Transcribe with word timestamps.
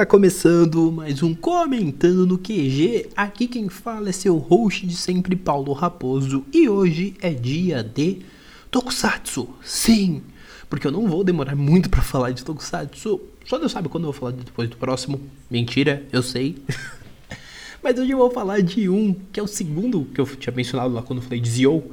Está 0.00 0.06
começando 0.06 0.90
mais 0.90 1.22
um 1.22 1.34
Comentando 1.34 2.26
no 2.26 2.38
QG. 2.38 3.10
Aqui 3.14 3.46
quem 3.46 3.68
fala 3.68 4.08
é 4.08 4.12
seu 4.12 4.38
host 4.38 4.86
de 4.86 4.96
sempre, 4.96 5.36
Paulo 5.36 5.74
Raposo. 5.74 6.42
E 6.54 6.70
hoje 6.70 7.14
é 7.20 7.28
dia 7.28 7.82
de 7.82 8.20
Tokusatsu. 8.70 9.50
Sim, 9.62 10.22
porque 10.70 10.86
eu 10.86 10.90
não 10.90 11.06
vou 11.06 11.22
demorar 11.22 11.54
muito 11.54 11.90
para 11.90 12.00
falar 12.00 12.30
de 12.30 12.42
Tokusatsu. 12.42 13.20
Só 13.44 13.58
Deus 13.58 13.72
sabe 13.72 13.90
quando 13.90 14.04
eu 14.04 14.12
vou 14.12 14.18
falar 14.18 14.32
depois 14.32 14.70
do 14.70 14.78
próximo. 14.78 15.20
Mentira, 15.50 16.02
eu 16.10 16.22
sei. 16.22 16.56
Mas 17.84 17.98
hoje 17.98 18.10
eu 18.10 18.16
vou 18.16 18.30
falar 18.30 18.62
de 18.62 18.88
um, 18.88 19.14
que 19.30 19.38
é 19.38 19.42
o 19.42 19.46
segundo 19.46 20.06
que 20.14 20.20
eu 20.22 20.24
tinha 20.24 20.56
mencionado 20.56 20.94
lá 20.94 21.02
quando 21.02 21.18
eu 21.18 21.24
falei 21.24 21.40
de 21.40 21.50
Zio, 21.50 21.84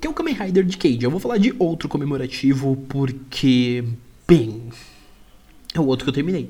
que 0.00 0.06
é 0.06 0.10
o 0.10 0.14
Kamen 0.14 0.32
Rider 0.32 0.64
de 0.64 0.76
Cage. 0.76 1.02
Eu 1.02 1.10
vou 1.10 1.18
falar 1.18 1.38
de 1.38 1.52
outro 1.58 1.88
comemorativo 1.88 2.76
porque, 2.88 3.82
bem, 4.28 4.62
é 5.74 5.80
o 5.80 5.86
outro 5.86 6.04
que 6.04 6.10
eu 6.10 6.14
terminei. 6.14 6.48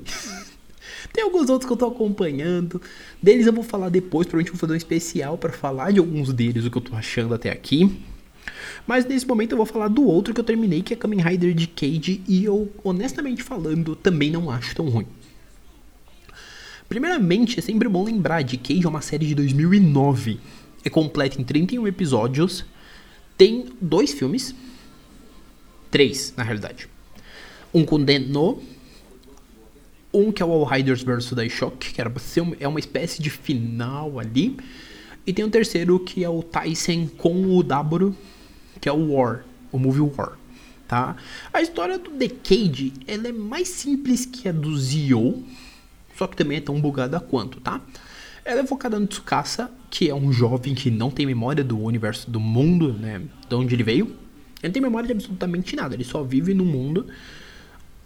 Tem 1.13 1.23
alguns 1.23 1.49
outros 1.49 1.67
que 1.67 1.73
eu 1.73 1.77
tô 1.77 1.87
acompanhando. 1.87 2.81
Deles 3.21 3.47
eu 3.47 3.53
vou 3.53 3.63
falar 3.63 3.89
depois, 3.89 4.27
provavelmente 4.27 4.51
vou 4.51 4.59
fazer 4.59 4.73
um 4.73 4.77
especial 4.77 5.37
para 5.37 5.51
falar 5.51 5.91
de 5.91 5.99
alguns 5.99 6.31
deles, 6.31 6.65
o 6.65 6.71
que 6.71 6.77
eu 6.77 6.81
tô 6.81 6.95
achando 6.95 7.33
até 7.33 7.49
aqui. 7.49 7.99
Mas 8.85 9.05
nesse 9.05 9.27
momento 9.27 9.51
eu 9.51 9.57
vou 9.57 9.65
falar 9.65 9.87
do 9.87 10.03
outro 10.03 10.33
que 10.33 10.39
eu 10.39 10.45
terminei, 10.45 10.81
que 10.81 10.93
é 10.93 10.97
Kamen 10.97 11.21
Rider 11.21 11.53
de 11.53 11.67
Cage, 11.67 12.21
e 12.27 12.43
eu, 12.43 12.71
honestamente 12.83 13.43
falando, 13.43 13.95
também 13.95 14.31
não 14.31 14.49
acho 14.49 14.75
tão 14.75 14.87
ruim. 14.89 15.07
Primeiramente, 16.87 17.59
é 17.59 17.61
sempre 17.61 17.89
bom 17.89 18.03
lembrar 18.03 18.43
de 18.43 18.57
Cage 18.57 18.85
é 18.85 18.89
uma 18.89 19.01
série 19.01 19.27
de 19.27 19.35
2009. 19.35 20.39
É 20.85 20.89
completa 20.89 21.39
em 21.39 21.43
31 21.43 21.85
episódios. 21.87 22.63
Tem 23.37 23.65
dois 23.81 24.13
filmes. 24.13 24.55
Três, 25.91 26.33
na 26.37 26.43
realidade. 26.43 26.87
Um 27.73 27.83
com 27.83 28.01
Denno. 28.01 28.61
Um 30.13 30.31
que 30.31 30.41
é 30.41 30.45
o 30.45 30.51
All 30.51 30.63
Riders 30.63 31.03
vs 31.03 31.31
Daishock, 31.31 31.93
que 31.93 31.99
era 31.99 32.11
ser 32.19 32.41
uma, 32.41 32.55
é 32.59 32.67
uma 32.67 32.79
espécie 32.79 33.21
de 33.21 33.29
final 33.29 34.19
ali. 34.19 34.57
E 35.25 35.33
tem 35.33 35.43
um 35.43 35.49
terceiro 35.49 35.99
que 35.99 36.23
é 36.23 36.29
o 36.29 36.41
Tyson 36.41 37.07
com 37.17 37.57
o 37.57 37.61
Daburo, 37.61 38.15
que 38.79 38.87
é 38.87 38.91
o 38.91 39.13
War, 39.13 39.43
o 39.71 39.77
movie 39.77 39.99
War, 39.99 40.37
tá? 40.87 41.17
A 41.51 41.61
história 41.61 41.99
do 41.99 42.11
Decade, 42.11 42.93
ela 43.05 43.27
é 43.27 43.31
mais 43.33 43.67
simples 43.67 44.25
que 44.25 44.47
a 44.47 44.53
do 44.53 44.77
Zio, 44.77 45.43
só 46.17 46.27
que 46.27 46.37
também 46.37 46.59
é 46.59 46.61
tão 46.61 46.79
bugada 46.79 47.19
quanto, 47.19 47.59
tá? 47.59 47.81
Ela 48.45 48.61
é 48.61 48.65
focada 48.65 48.97
no 48.97 49.05
Tsukasa, 49.05 49.69
que 49.89 50.09
é 50.09 50.15
um 50.15 50.31
jovem 50.31 50.73
que 50.73 50.89
não 50.89 51.11
tem 51.11 51.25
memória 51.25 51.61
do 51.61 51.77
universo, 51.77 52.31
do 52.31 52.39
mundo, 52.39 52.93
né? 52.93 53.21
De 53.49 53.55
onde 53.55 53.75
ele 53.75 53.83
veio. 53.83 54.05
Ele 54.05 54.69
não 54.69 54.71
tem 54.71 54.81
memória 54.81 55.07
de 55.07 55.13
absolutamente 55.13 55.75
nada, 55.75 55.93
ele 55.93 56.05
só 56.05 56.23
vive 56.23 56.53
no 56.53 56.63
mundo. 56.63 57.05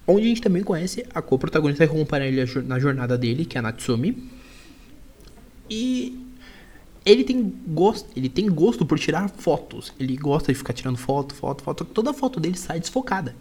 Onde 0.06 0.24
a 0.24 0.28
gente 0.28 0.40
também 0.40 0.62
conhece 0.62 1.06
a 1.14 1.22
co-protagonista 1.22 1.86
que 1.86 1.92
acompanha 1.92 2.26
ele 2.26 2.44
na 2.66 2.78
jornada 2.78 3.16
dele, 3.16 3.44
que 3.44 3.56
é 3.56 3.60
a 3.60 3.62
Natsumi. 3.62 4.30
E 5.70 6.18
ele 7.04 7.24
tem 7.24 7.52
gosto, 7.68 8.08
ele 8.16 8.28
tem 8.28 8.48
gosto 8.50 8.84
por 8.84 8.98
tirar 8.98 9.28
fotos. 9.28 9.92
Ele 9.98 10.16
gosta 10.16 10.52
de 10.52 10.58
ficar 10.58 10.72
tirando 10.72 10.96
foto, 10.96 11.34
foto, 11.34 11.62
foto. 11.62 11.84
Toda 11.84 12.12
foto 12.12 12.40
dele 12.40 12.56
sai 12.56 12.80
desfocada. 12.80 13.34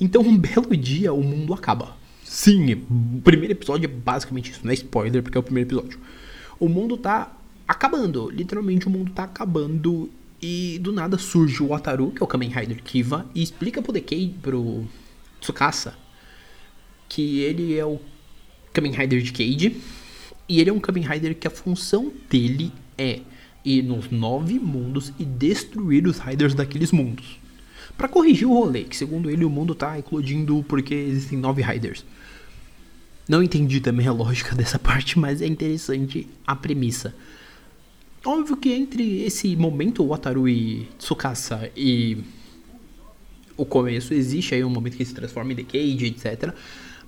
Então 0.00 0.22
um 0.22 0.36
belo 0.38 0.76
dia 0.76 1.12
o 1.12 1.22
mundo 1.22 1.54
acaba. 1.54 1.96
Sim, 2.24 2.74
o 2.74 3.20
primeiro 3.22 3.54
episódio 3.54 3.86
é 3.86 3.88
basicamente 3.88 4.52
isso, 4.52 4.60
não 4.62 4.70
é 4.70 4.74
spoiler 4.74 5.20
porque 5.20 5.36
é 5.36 5.40
o 5.40 5.42
primeiro 5.42 5.68
episódio. 5.68 5.98
O 6.60 6.68
mundo 6.68 6.96
tá 6.96 7.36
acabando, 7.66 8.30
literalmente 8.30 8.86
o 8.86 8.90
mundo 8.90 9.10
tá 9.10 9.24
acabando 9.24 10.08
e 10.40 10.78
do 10.80 10.92
nada 10.92 11.18
surge 11.18 11.60
o 11.60 11.68
Wataru, 11.68 12.12
que 12.12 12.22
é 12.22 12.24
o 12.24 12.28
Kamen 12.28 12.50
Rider 12.50 12.82
Kiva, 12.84 13.26
e 13.34 13.42
explica 13.42 13.82
pro 13.82 13.92
Decay, 13.92 14.34
pro 14.40 14.86
Tsukasa, 15.40 15.94
que 17.08 17.40
ele 17.40 17.76
é 17.76 17.84
o 17.84 18.00
Kamen 18.72 18.92
Rider 18.92 19.22
de 19.22 19.32
Cage, 19.32 19.80
e 20.48 20.60
ele 20.60 20.70
é 20.70 20.72
um 20.72 20.80
Kamen 20.80 21.04
Rider 21.04 21.34
que 21.34 21.46
a 21.46 21.50
função 21.50 22.12
dele 22.28 22.72
é 22.96 23.20
ir 23.64 23.82
nos 23.82 24.10
nove 24.10 24.58
mundos 24.58 25.12
e 25.18 25.24
destruir 25.24 26.06
os 26.06 26.18
Riders 26.18 26.54
daqueles 26.54 26.92
mundos. 26.92 27.38
Para 27.96 28.08
corrigir 28.08 28.46
o 28.46 28.54
rolê, 28.54 28.84
que 28.84 28.96
segundo 28.96 29.30
ele 29.30 29.44
o 29.44 29.50
mundo 29.50 29.74
tá 29.74 29.98
eclodindo 29.98 30.64
porque 30.68 30.94
existem 30.94 31.38
nove 31.38 31.62
Riders. 31.62 32.04
Não 33.28 33.42
entendi 33.42 33.80
também 33.80 34.06
a 34.06 34.12
lógica 34.12 34.54
dessa 34.56 34.78
parte, 34.78 35.18
mas 35.18 35.42
é 35.42 35.46
interessante 35.46 36.26
a 36.46 36.56
premissa. 36.56 37.14
Óbvio 38.24 38.56
que 38.56 38.72
entre 38.72 39.22
esse 39.22 39.54
momento, 39.56 40.06
Wataru 40.06 40.48
e 40.48 40.88
Tsukasa 40.98 41.70
e 41.76 42.18
o 43.60 43.66
começo, 43.66 44.14
existe 44.14 44.54
aí 44.54 44.64
um 44.64 44.70
momento 44.70 44.96
que 44.96 45.04
se 45.04 45.12
transforma 45.12 45.52
em 45.52 45.56
The 45.56 45.64
Cage, 45.64 46.06
etc. 46.06 46.54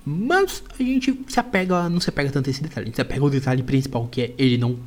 Mas 0.05 0.63
a 0.79 0.83
gente 0.83 1.19
se 1.27 1.39
apega, 1.39 1.89
não 1.89 1.99
se 1.99 2.09
apega 2.09 2.29
tanto 2.29 2.47
a 2.47 2.51
esse 2.51 2.61
detalhe. 2.61 2.83
A 2.83 2.85
gente 2.85 2.95
se 2.95 3.01
apega 3.01 3.21
ao 3.21 3.29
detalhe 3.29 3.63
principal, 3.63 4.07
que 4.07 4.21
é 4.21 4.33
ele 4.37 4.57
não. 4.57 4.77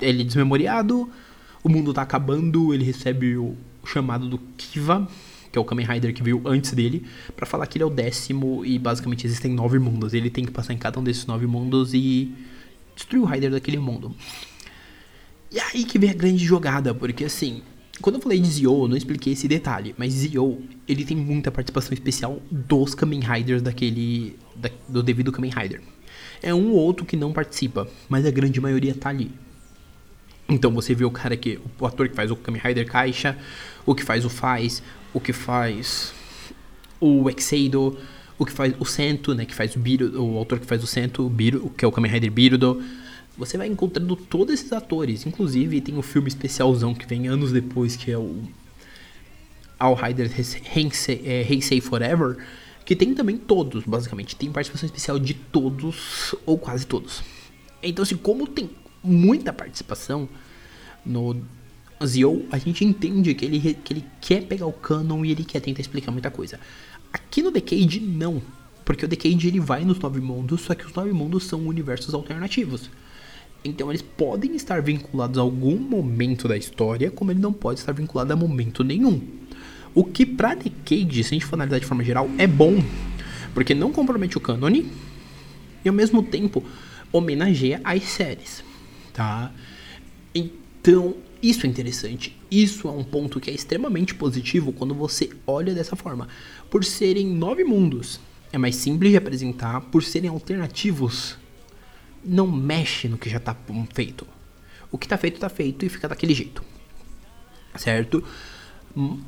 Ele 0.00 0.22
é 0.22 0.24
desmemoriado, 0.24 1.08
o 1.62 1.68
mundo 1.68 1.94
tá 1.94 2.02
acabando, 2.02 2.74
ele 2.74 2.82
recebe 2.82 3.36
o 3.36 3.56
chamado 3.86 4.28
do 4.28 4.38
Kiva, 4.56 5.08
que 5.52 5.58
é 5.58 5.60
o 5.60 5.64
Kamen 5.64 5.86
Rider 5.86 6.12
que 6.12 6.22
veio 6.22 6.42
antes 6.44 6.72
dele, 6.72 7.06
para 7.36 7.46
falar 7.46 7.66
que 7.68 7.78
ele 7.78 7.84
é 7.84 7.86
o 7.86 7.90
décimo 7.90 8.64
e 8.64 8.76
basicamente 8.76 9.24
existem 9.24 9.52
nove 9.52 9.78
mundos. 9.78 10.14
Ele 10.14 10.30
tem 10.30 10.44
que 10.44 10.50
passar 10.50 10.72
em 10.72 10.78
cada 10.78 10.98
um 10.98 11.04
desses 11.04 11.26
nove 11.26 11.46
mundos 11.46 11.94
e 11.94 12.32
destruir 12.96 13.22
o 13.22 13.24
Rider 13.24 13.52
daquele 13.52 13.78
mundo. 13.78 14.12
E 15.52 15.60
aí 15.60 15.84
que 15.84 15.98
vem 15.98 16.10
a 16.10 16.14
grande 16.14 16.44
jogada, 16.44 16.92
porque 16.92 17.24
assim, 17.24 17.62
quando 18.00 18.16
eu 18.16 18.22
falei 18.22 18.40
de 18.40 18.48
Zio, 18.48 18.84
eu 18.84 18.88
não 18.88 18.96
expliquei 18.96 19.34
esse 19.34 19.46
detalhe, 19.46 19.94
mas 19.98 20.12
Zio, 20.12 20.62
ele 20.88 21.04
tem 21.04 21.16
muita 21.16 21.50
participação 21.50 21.92
especial 21.92 22.40
dos 22.50 22.94
Kamen 22.94 23.20
Riders 23.20 23.62
daquele, 23.62 24.36
da, 24.56 24.70
do 24.88 25.02
devido 25.02 25.30
Kamen 25.30 25.50
Rider. 25.50 25.82
É 26.42 26.54
um 26.54 26.70
ou 26.70 26.76
outro 26.76 27.04
que 27.04 27.16
não 27.16 27.32
participa, 27.32 27.88
mas 28.08 28.26
a 28.26 28.30
grande 28.30 28.60
maioria 28.60 28.94
tá 28.94 29.10
ali. 29.10 29.30
Então 30.48 30.72
você 30.72 30.94
vê 30.94 31.04
o 31.04 31.10
cara 31.10 31.36
que, 31.36 31.60
o 31.78 31.86
ator 31.86 32.08
que 32.08 32.16
faz 32.16 32.30
o 32.30 32.36
Kamen 32.36 32.60
Rider 32.60 32.86
Caixa, 32.86 33.36
o 33.86 33.94
que 33.94 34.02
faz 34.02 34.24
o 34.24 34.30
Faz, 34.30 34.82
o 35.12 35.20
que 35.20 35.32
faz 35.32 36.12
o 37.00 37.28
Exeido, 37.30 37.98
o 38.38 38.44
que 38.44 38.52
faz 38.52 38.74
o 38.78 38.84
Sento, 38.84 39.34
né, 39.34 39.44
que 39.44 39.54
faz 39.54 39.76
o 39.76 39.78
Birudo, 39.78 40.24
o 40.24 40.36
autor 40.38 40.58
que 40.58 40.66
faz 40.66 40.82
o 40.82 40.86
Sento, 40.86 41.26
o 41.26 41.30
Birudo, 41.30 41.70
que 41.70 41.84
é 41.84 41.88
o 41.88 41.92
Kamen 41.92 42.10
Rider 42.10 42.32
Birudo. 42.32 42.82
Você 43.36 43.56
vai 43.56 43.66
encontrando 43.66 44.14
todos 44.14 44.54
esses 44.54 44.72
atores, 44.72 45.26
inclusive 45.26 45.80
tem 45.80 45.96
um 45.96 46.02
filme 46.02 46.28
especialzão 46.28 46.94
que 46.94 47.06
vem 47.06 47.28
anos 47.28 47.50
depois, 47.50 47.96
que 47.96 48.10
é 48.10 48.18
o 48.18 48.42
All 49.78 49.94
Rider 49.94 50.30
Heisei, 50.76 51.22
é, 51.24 51.80
Forever, 51.80 52.36
que 52.84 52.94
tem 52.94 53.14
também 53.14 53.36
todos, 53.36 53.84
basicamente. 53.84 54.36
Tem 54.36 54.52
participação 54.52 54.86
especial 54.86 55.18
de 55.18 55.34
todos, 55.34 56.34
ou 56.44 56.58
quase 56.58 56.86
todos. 56.86 57.22
Então, 57.82 58.02
assim, 58.02 58.16
como 58.16 58.46
tem 58.46 58.70
muita 59.02 59.52
participação 59.52 60.28
no 61.04 61.36
Zio, 62.04 62.46
a 62.52 62.58
gente 62.58 62.84
entende 62.84 63.34
que 63.34 63.44
ele, 63.44 63.74
que 63.82 63.92
ele 63.92 64.04
quer 64.20 64.42
pegar 64.42 64.66
o 64.66 64.72
canon 64.72 65.24
e 65.24 65.30
ele 65.30 65.44
quer 65.44 65.60
tentar 65.60 65.80
explicar 65.80 66.12
muita 66.12 66.30
coisa. 66.30 66.60
Aqui 67.12 67.42
no 67.42 67.50
Decade, 67.50 67.98
não. 67.98 68.42
Porque 68.84 69.04
o 69.04 69.08
Decade 69.08 69.48
ele 69.48 69.60
vai 69.60 69.84
nos 69.84 69.98
nove 69.98 70.20
mundos, 70.20 70.62
só 70.62 70.74
que 70.74 70.84
os 70.84 70.92
nove 70.92 71.12
mundos 71.12 71.44
são 71.44 71.66
universos 71.66 72.14
alternativos. 72.14 72.90
Então 73.64 73.90
eles 73.90 74.02
podem 74.02 74.56
estar 74.56 74.82
vinculados 74.82 75.38
a 75.38 75.42
algum 75.42 75.76
momento 75.76 76.48
da 76.48 76.56
história, 76.56 77.10
como 77.10 77.30
ele 77.30 77.40
não 77.40 77.52
pode 77.52 77.80
estar 77.80 77.92
vinculado 77.92 78.32
a 78.32 78.36
momento 78.36 78.82
nenhum. 78.82 79.20
O 79.94 80.04
que 80.04 80.24
pra 80.24 80.54
Decade, 80.54 81.22
se 81.22 81.28
a 81.28 81.34
gente 81.34 81.46
for 81.46 81.56
analisar 81.56 81.78
de 81.78 81.86
forma 81.86 82.02
geral, 82.02 82.28
é 82.38 82.46
bom. 82.46 82.82
Porque 83.54 83.74
não 83.74 83.92
compromete 83.92 84.38
o 84.38 84.40
cânone 84.40 84.90
e 85.84 85.88
ao 85.88 85.94
mesmo 85.94 86.22
tempo 86.22 86.64
homenageia 87.12 87.80
as 87.84 88.02
séries. 88.04 88.64
Tá? 89.12 89.52
Então, 90.34 91.14
isso 91.42 91.66
é 91.66 91.68
interessante. 91.68 92.36
Isso 92.50 92.88
é 92.88 92.90
um 92.90 93.04
ponto 93.04 93.38
que 93.38 93.50
é 93.50 93.54
extremamente 93.54 94.14
positivo 94.14 94.72
quando 94.72 94.94
você 94.94 95.30
olha 95.46 95.74
dessa 95.74 95.94
forma. 95.94 96.28
Por 96.70 96.84
serem 96.84 97.26
nove 97.26 97.62
mundos, 97.62 98.18
é 98.52 98.58
mais 98.58 98.76
simples 98.76 99.10
de 99.10 99.18
apresentar. 99.18 99.80
Por 99.82 100.02
serem 100.02 100.30
alternativos, 100.30 101.36
não 102.24 102.46
mexe 102.46 103.08
no 103.08 103.18
que 103.18 103.28
já 103.28 103.38
está 103.38 103.56
feito. 103.94 104.26
O 104.90 104.98
que 104.98 105.06
está 105.06 105.16
feito, 105.16 105.34
está 105.34 105.48
feito 105.48 105.84
e 105.84 105.88
fica 105.88 106.08
daquele 106.08 106.34
jeito. 106.34 106.62
Certo? 107.76 108.22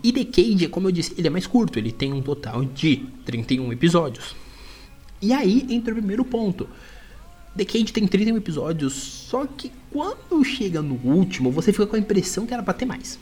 E 0.02 0.12
The 0.12 0.24
Cage, 0.24 0.68
como 0.68 0.88
eu 0.88 0.92
disse, 0.92 1.14
ele 1.16 1.26
é 1.26 1.30
mais 1.30 1.46
curto. 1.46 1.78
Ele 1.78 1.90
tem 1.90 2.12
um 2.12 2.20
total 2.20 2.64
de 2.64 3.06
31 3.24 3.72
episódios. 3.72 4.36
E 5.22 5.32
aí 5.32 5.66
entra 5.70 5.92
o 5.92 5.96
primeiro 5.96 6.24
ponto. 6.24 6.68
The 7.56 7.64
Cage 7.64 7.92
tem 7.92 8.06
31 8.06 8.36
episódios, 8.36 8.92
só 8.92 9.46
que 9.46 9.70
quando 9.90 10.44
chega 10.44 10.82
no 10.82 10.96
último, 10.96 11.52
você 11.52 11.72
fica 11.72 11.86
com 11.86 11.94
a 11.94 11.98
impressão 11.98 12.46
que 12.46 12.52
era 12.52 12.62
pra 12.62 12.74
ter 12.74 12.84
mais. 12.84 13.18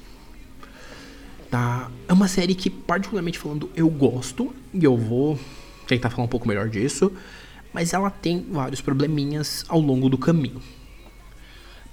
Tá? 1.50 1.90
É 2.08 2.12
uma 2.14 2.26
série 2.28 2.54
que, 2.54 2.70
particularmente 2.70 3.38
falando, 3.38 3.70
eu 3.76 3.88
gosto, 3.90 4.54
e 4.72 4.82
eu 4.82 4.96
vou 4.96 5.38
tentar 5.86 6.08
falar 6.08 6.24
um 6.24 6.28
pouco 6.28 6.48
melhor 6.48 6.70
disso, 6.70 7.12
mas 7.72 7.92
ela 7.92 8.10
tem 8.10 8.44
vários 8.50 8.80
probleminhas 8.80 9.64
ao 9.68 9.80
longo 9.80 10.08
do 10.08 10.18
caminho. 10.18 10.60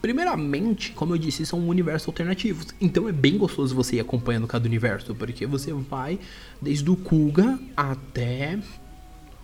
Primeiramente, 0.01 0.91
como 0.91 1.13
eu 1.13 1.17
disse, 1.17 1.45
são 1.45 1.67
universos 1.67 2.07
alternativos. 2.07 2.67
Então 2.79 3.09
é 3.09 3.11
bem 3.11 3.37
gostoso 3.37 3.75
você 3.75 3.97
ir 3.97 3.99
acompanhando 3.99 4.47
cada 4.47 4.65
universo, 4.65 5.13
porque 5.13 5.45
você 5.45 5.73
vai 5.73 6.17
desde 6.61 6.89
o 6.89 6.95
Kuga 6.95 7.59
até 7.75 8.57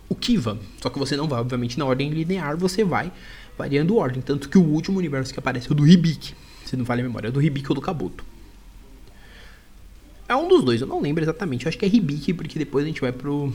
o 0.08 0.14
Kiva. 0.14 0.58
Só 0.80 0.88
que 0.88 0.98
você 0.98 1.16
não 1.16 1.28
vai, 1.28 1.40
obviamente, 1.40 1.78
na 1.78 1.84
ordem 1.84 2.08
linear, 2.08 2.56
você 2.56 2.82
vai 2.84 3.12
variando 3.58 3.96
ordem. 3.96 4.22
Tanto 4.22 4.48
que 4.48 4.56
o 4.56 4.62
último 4.62 4.98
universo 4.98 5.32
que 5.32 5.38
aparece 5.38 5.68
é 5.68 5.72
o 5.72 5.74
do 5.74 5.86
Hibiki. 5.86 6.34
Se 6.64 6.74
não 6.74 6.84
vale 6.84 7.02
a 7.02 7.04
memória, 7.04 7.28
é 7.28 7.30
do 7.30 7.42
Hibiki 7.42 7.68
ou 7.68 7.74
do 7.74 7.80
Kabuto. 7.82 8.24
É 10.28 10.34
um 10.34 10.48
dos 10.48 10.64
dois, 10.64 10.80
eu 10.80 10.86
não 10.86 11.00
lembro 11.00 11.22
exatamente. 11.22 11.66
Eu 11.66 11.68
acho 11.68 11.78
que 11.78 11.84
é 11.84 11.88
Hibiki, 11.88 12.32
porque 12.32 12.58
depois 12.58 12.84
a 12.84 12.88
gente 12.88 13.00
vai 13.00 13.12
pro 13.12 13.52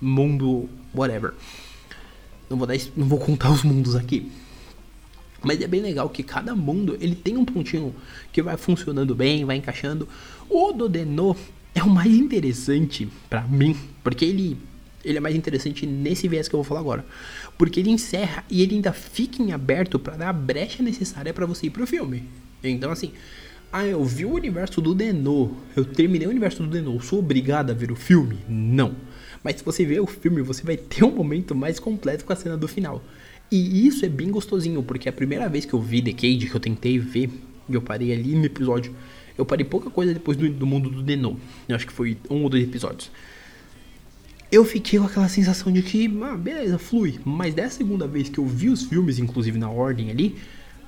mundo 0.00 0.68
whatever. 0.94 1.32
Não 2.50 2.56
vou, 2.58 2.66
dar, 2.66 2.76
não 2.96 3.06
vou 3.06 3.18
contar 3.18 3.52
os 3.52 3.62
mundos 3.62 3.94
aqui. 3.94 4.28
Mas 5.40 5.60
é 5.60 5.68
bem 5.68 5.80
legal 5.80 6.08
que 6.10 6.24
cada 6.24 6.54
mundo 6.54 6.98
ele 7.00 7.14
tem 7.14 7.36
um 7.36 7.44
pontinho 7.44 7.94
que 8.32 8.42
vai 8.42 8.56
funcionando 8.56 9.14
bem, 9.14 9.44
vai 9.44 9.56
encaixando. 9.56 10.08
O 10.48 10.72
do 10.72 10.88
Deno 10.88 11.36
é 11.74 11.82
o 11.82 11.88
mais 11.88 12.12
interessante 12.12 13.08
para 13.28 13.42
mim, 13.42 13.76
porque 14.02 14.24
ele 14.24 14.58
ele 15.02 15.16
é 15.16 15.20
mais 15.20 15.34
interessante 15.34 15.86
nesse 15.86 16.28
viés 16.28 16.46
que 16.46 16.54
eu 16.54 16.58
vou 16.58 16.64
falar 16.64 16.80
agora. 16.80 17.06
Porque 17.56 17.80
ele 17.80 17.88
encerra 17.88 18.44
e 18.50 18.60
ele 18.60 18.74
ainda 18.74 18.92
fica 18.92 19.42
em 19.42 19.52
aberto 19.52 19.98
para 19.98 20.16
dar 20.16 20.28
a 20.28 20.32
brecha 20.32 20.82
necessária 20.82 21.32
para 21.32 21.46
você 21.46 21.68
ir 21.68 21.70
pro 21.70 21.86
filme. 21.86 22.24
Então 22.62 22.90
assim, 22.90 23.12
ah, 23.72 23.86
eu 23.86 24.04
vi 24.04 24.26
o 24.26 24.34
universo 24.34 24.80
do 24.80 24.94
Deno, 24.94 25.56
eu 25.76 25.84
terminei 25.84 26.26
o 26.26 26.30
universo 26.30 26.64
do 26.64 26.68
Deno, 26.68 27.00
sou 27.00 27.20
obrigado 27.20 27.70
a 27.70 27.74
ver 27.74 27.92
o 27.92 27.96
filme? 27.96 28.38
Não. 28.46 28.94
Mas 29.42 29.56
se 29.56 29.64
você 29.64 29.84
ver 29.84 30.00
o 30.00 30.06
filme, 30.06 30.42
você 30.42 30.62
vai 30.62 30.76
ter 30.76 31.04
um 31.04 31.14
momento 31.14 31.54
mais 31.54 31.78
completo 31.78 32.24
com 32.24 32.32
a 32.32 32.36
cena 32.36 32.56
do 32.56 32.68
final. 32.68 33.02
E 33.50 33.86
isso 33.86 34.04
é 34.04 34.08
bem 34.08 34.30
gostosinho, 34.30 34.82
porque 34.82 35.08
a 35.08 35.12
primeira 35.12 35.48
vez 35.48 35.64
que 35.64 35.74
eu 35.74 35.80
vi 35.80 36.00
The 36.00 36.12
Cage, 36.12 36.48
que 36.48 36.54
eu 36.54 36.60
tentei 36.60 36.98
ver, 36.98 37.30
e 37.68 37.74
eu 37.74 37.82
parei 37.82 38.12
ali 38.12 38.34
no 38.34 38.44
episódio, 38.44 38.94
eu 39.36 39.44
parei 39.44 39.64
pouca 39.64 39.90
coisa 39.90 40.12
depois 40.12 40.36
do, 40.36 40.48
do 40.48 40.66
mundo 40.66 40.90
do 40.90 41.02
Deno. 41.02 41.40
Eu 41.68 41.74
acho 41.74 41.86
que 41.86 41.92
foi 41.92 42.16
um 42.28 42.42
ou 42.42 42.48
dois 42.48 42.62
episódios. 42.62 43.10
Eu 44.52 44.64
fiquei 44.64 44.98
com 44.98 45.06
aquela 45.06 45.28
sensação 45.28 45.72
de 45.72 45.80
que, 45.80 46.06
ah, 46.22 46.36
beleza, 46.36 46.78
flui. 46.78 47.18
Mas 47.24 47.54
dessa 47.54 47.78
segunda 47.78 48.06
vez 48.06 48.28
que 48.28 48.38
eu 48.38 48.46
vi 48.46 48.68
os 48.68 48.84
filmes, 48.84 49.18
inclusive 49.18 49.58
na 49.58 49.70
ordem 49.70 50.10
ali, 50.10 50.36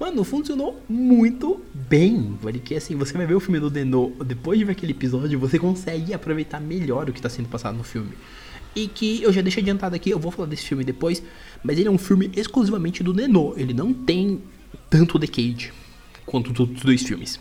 mano, 0.02 0.24
funcionou 0.24 0.82
muito 0.88 1.60
bem. 1.72 2.36
Porque 2.40 2.74
assim, 2.74 2.96
você 2.96 3.16
vai 3.16 3.24
ver 3.24 3.34
o 3.34 3.40
filme 3.40 3.60
do 3.60 3.70
Deno, 3.70 4.12
depois 4.26 4.58
de 4.58 4.64
ver 4.64 4.72
aquele 4.72 4.90
episódio, 4.90 5.38
você 5.38 5.60
consegue 5.60 6.12
aproveitar 6.12 6.60
melhor 6.60 7.08
o 7.08 7.12
que 7.12 7.20
está 7.20 7.28
sendo 7.28 7.48
passado 7.48 7.78
no 7.78 7.84
filme. 7.84 8.10
E 8.74 8.88
que 8.88 9.22
eu 9.22 9.32
já 9.32 9.40
deixo 9.40 9.60
adiantado 9.60 9.94
aqui, 9.94 10.10
eu 10.10 10.18
vou 10.18 10.32
falar 10.32 10.48
desse 10.48 10.64
filme 10.64 10.82
depois, 10.82 11.22
mas 11.62 11.78
ele 11.78 11.86
é 11.86 11.90
um 11.90 11.98
filme 11.98 12.32
exclusivamente 12.34 13.00
do 13.04 13.14
Neno. 13.14 13.54
Ele 13.56 13.72
não 13.72 13.94
tem 13.94 14.42
tanto 14.90 15.20
The 15.20 15.28
Cage 15.28 15.72
quanto 16.26 16.50
os 16.50 16.82
dois 16.82 17.02
filmes. 17.04 17.38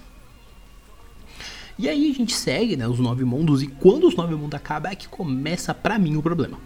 E 1.80 1.90
aí 1.90 2.12
a 2.12 2.14
gente 2.14 2.36
segue, 2.36 2.78
né, 2.78 2.88
os 2.88 3.00
nove 3.00 3.26
mundos, 3.26 3.64
e 3.64 3.68
quando 3.68 4.08
os 4.08 4.16
nove 4.16 4.36
mundos 4.36 4.56
acabam 4.56 4.92
é 4.92 4.96
que 4.96 5.08
começa 5.08 5.74
pra 5.74 5.98
mim 5.98 6.16
o 6.16 6.22
problema. 6.22 6.60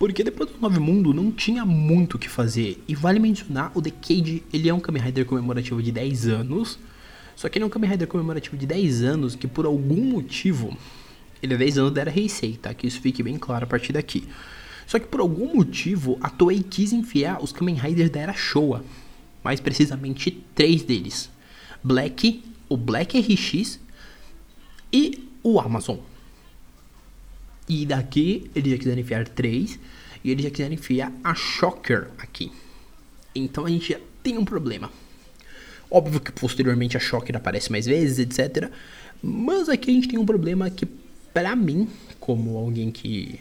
Porque 0.00 0.24
depois 0.24 0.48
do 0.48 0.58
Nove 0.58 0.80
Mundo 0.80 1.12
não 1.12 1.30
tinha 1.30 1.62
muito 1.62 2.14
o 2.14 2.18
que 2.18 2.26
fazer. 2.26 2.82
E 2.88 2.94
vale 2.94 3.18
mencionar, 3.18 3.70
o 3.74 3.82
The 3.82 3.90
Cage, 3.90 4.42
ele 4.50 4.66
é 4.66 4.72
um 4.72 4.80
Kamen 4.80 5.02
Rider 5.02 5.26
comemorativo 5.26 5.82
de 5.82 5.92
10 5.92 6.26
anos. 6.26 6.78
Só 7.36 7.50
que 7.50 7.58
ele 7.58 7.64
é 7.64 7.66
um 7.66 7.68
Kamen 7.68 7.90
Rider 7.90 8.08
comemorativo 8.08 8.56
de 8.56 8.64
10 8.64 9.02
anos 9.02 9.34
que 9.34 9.46
por 9.46 9.66
algum 9.66 10.02
motivo 10.02 10.74
ele 11.42 11.52
é 11.52 11.56
10 11.58 11.76
anos 11.76 11.92
da 11.92 12.00
Era 12.00 12.18
Heisei, 12.18 12.56
tá? 12.56 12.72
Que 12.72 12.86
isso 12.86 12.98
fique 12.98 13.22
bem 13.22 13.36
claro 13.36 13.64
a 13.64 13.66
partir 13.66 13.92
daqui. 13.92 14.26
Só 14.86 14.98
que 14.98 15.06
por 15.06 15.20
algum 15.20 15.54
motivo 15.54 16.16
a 16.22 16.30
Toei 16.30 16.62
quis 16.62 16.94
enfiar 16.94 17.44
os 17.44 17.52
Kamen 17.52 17.74
Riders 17.74 18.08
da 18.08 18.20
Era 18.20 18.32
Showa. 18.32 18.82
Mais 19.44 19.60
precisamente 19.60 20.30
três 20.54 20.82
deles: 20.82 21.30
Black, 21.84 22.42
o 22.70 22.76
Black 22.78 23.20
RX 23.20 23.78
e 24.90 25.28
o 25.42 25.60
Amazon. 25.60 25.98
E 27.70 27.86
daqui 27.86 28.50
eles 28.52 28.72
já 28.72 28.78
quiseram 28.78 29.00
enfiar 29.00 29.28
três 29.28 29.78
e 30.24 30.32
eles 30.32 30.42
já 30.42 30.50
quiseram 30.50 30.74
enfiar 30.74 31.12
a 31.22 31.36
Shocker 31.36 32.08
aqui. 32.18 32.50
Então 33.32 33.64
a 33.64 33.70
gente 33.70 33.92
já 33.92 34.00
tem 34.24 34.36
um 34.36 34.44
problema. 34.44 34.90
Óbvio 35.88 36.18
que 36.18 36.32
posteriormente 36.32 36.96
a 36.96 37.00
Shocker 37.00 37.36
aparece 37.36 37.70
mais 37.70 37.86
vezes, 37.86 38.18
etc. 38.18 38.72
Mas 39.22 39.68
aqui 39.68 39.88
a 39.88 39.94
gente 39.94 40.08
tem 40.08 40.18
um 40.18 40.26
problema 40.26 40.68
que 40.68 40.84
para 41.32 41.54
mim, 41.54 41.88
como 42.18 42.58
alguém 42.58 42.90
que 42.90 43.38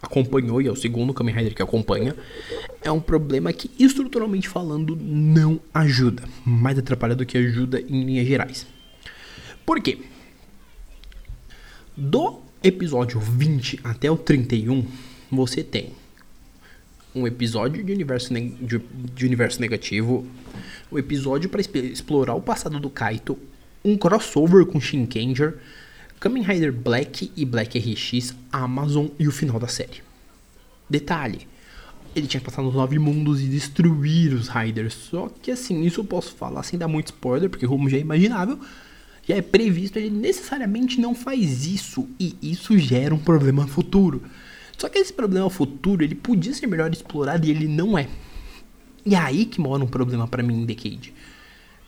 acompanhou 0.00 0.62
e 0.62 0.66
é 0.66 0.72
o 0.72 0.74
segundo 0.76 1.12
Kamen 1.12 1.34
Rider 1.34 1.54
que 1.54 1.62
acompanha, 1.62 2.16
é 2.80 2.90
um 2.90 3.00
problema 3.00 3.52
que 3.52 3.70
estruturalmente 3.78 4.48
falando 4.48 4.96
não 4.96 5.60
ajuda, 5.74 6.24
mais 6.46 6.78
atrapalha 6.78 7.14
do 7.14 7.26
que 7.26 7.36
ajuda 7.36 7.78
em 7.78 8.04
linhas 8.04 8.26
gerais. 8.26 8.66
Por 9.66 9.82
quê? 9.82 9.98
Do 11.94 12.40
episódio 12.62 13.18
20 13.18 13.80
até 13.82 14.10
o 14.10 14.16
31, 14.16 14.86
você 15.30 15.64
tem 15.64 15.90
um 17.14 17.26
episódio 17.26 17.84
de 17.84 17.92
universo, 17.92 18.32
de, 18.32 18.80
de 19.14 19.26
universo 19.26 19.60
negativo, 19.60 20.26
um 20.90 20.98
episódio 20.98 21.50
para 21.50 21.60
explorar 21.60 22.34
o 22.34 22.40
passado 22.40 22.78
do 22.80 22.88
Kaito, 22.88 23.38
um 23.84 23.96
crossover 23.96 24.64
com 24.64 24.80
Shinkenger, 24.80 25.58
Kamen 26.20 26.42
Rider 26.42 26.72
Black 26.72 27.32
e 27.36 27.44
Black 27.44 27.78
RX, 27.78 28.34
Amazon 28.52 29.08
e 29.18 29.26
o 29.26 29.32
final 29.32 29.58
da 29.58 29.66
série. 29.66 30.02
Detalhe, 30.88 31.46
ele 32.14 32.26
tinha 32.26 32.40
passado 32.40 32.64
nos 32.64 32.74
nove 32.74 32.98
mundos 32.98 33.42
e 33.42 33.46
destruir 33.46 34.32
os 34.32 34.48
Riders. 34.48 34.94
Só 34.94 35.28
que 35.42 35.50
assim, 35.50 35.82
isso 35.82 36.00
eu 36.00 36.04
posso 36.04 36.34
falar 36.34 36.62
sem 36.62 36.78
dar 36.78 36.88
muito 36.88 37.06
spoiler, 37.06 37.50
porque 37.50 37.66
como 37.66 37.88
já 37.88 37.96
é 37.96 38.00
imaginável, 38.00 38.58
já 39.26 39.36
é 39.36 39.42
previsto, 39.42 39.98
ele 39.98 40.10
necessariamente 40.10 41.00
não 41.00 41.14
faz 41.14 41.66
isso. 41.66 42.08
E 42.18 42.36
isso 42.42 42.76
gera 42.78 43.14
um 43.14 43.18
problema 43.18 43.66
futuro. 43.66 44.22
Só 44.76 44.88
que 44.88 44.98
esse 44.98 45.12
problema 45.12 45.48
futuro, 45.48 46.02
ele 46.02 46.14
podia 46.14 46.52
ser 46.52 46.66
melhor 46.66 46.92
explorado 46.92 47.46
e 47.46 47.50
ele 47.50 47.68
não 47.68 47.96
é. 47.96 48.08
E 49.06 49.14
é 49.14 49.18
aí 49.18 49.44
que 49.44 49.60
mora 49.60 49.84
um 49.84 49.86
problema 49.86 50.26
para 50.26 50.42
mim 50.42 50.62
em 50.62 50.64
Decade. 50.64 51.12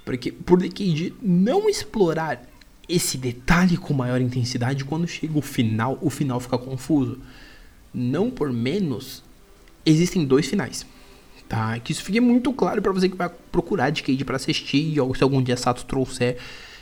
Porque 0.04 0.30
por 0.30 0.58
Decade 0.58 1.14
não 1.20 1.68
explorar 1.68 2.42
esse 2.88 3.16
detalhe 3.16 3.76
com 3.76 3.94
maior 3.94 4.20
intensidade, 4.20 4.84
quando 4.84 5.08
chega 5.08 5.36
o 5.38 5.42
final, 5.42 5.98
o 6.00 6.10
final 6.10 6.38
fica 6.38 6.58
confuso. 6.58 7.18
Não 7.92 8.30
por 8.30 8.52
menos, 8.52 9.22
existem 9.86 10.24
dois 10.24 10.46
finais. 10.46 10.86
Tá? 11.48 11.78
Que 11.78 11.92
isso 11.92 12.02
fique 12.02 12.20
muito 12.20 12.52
claro 12.52 12.80
para 12.82 12.92
você 12.92 13.08
que 13.08 13.16
vai 13.16 13.30
procurar 13.50 13.90
de 13.90 14.02
Cade 14.02 14.24
para 14.24 14.36
assistir, 14.36 15.00
ou 15.00 15.14
se 15.14 15.22
algum 15.22 15.42
dia 15.42 15.56
Sato 15.56 15.84
trouxer, 15.84 16.38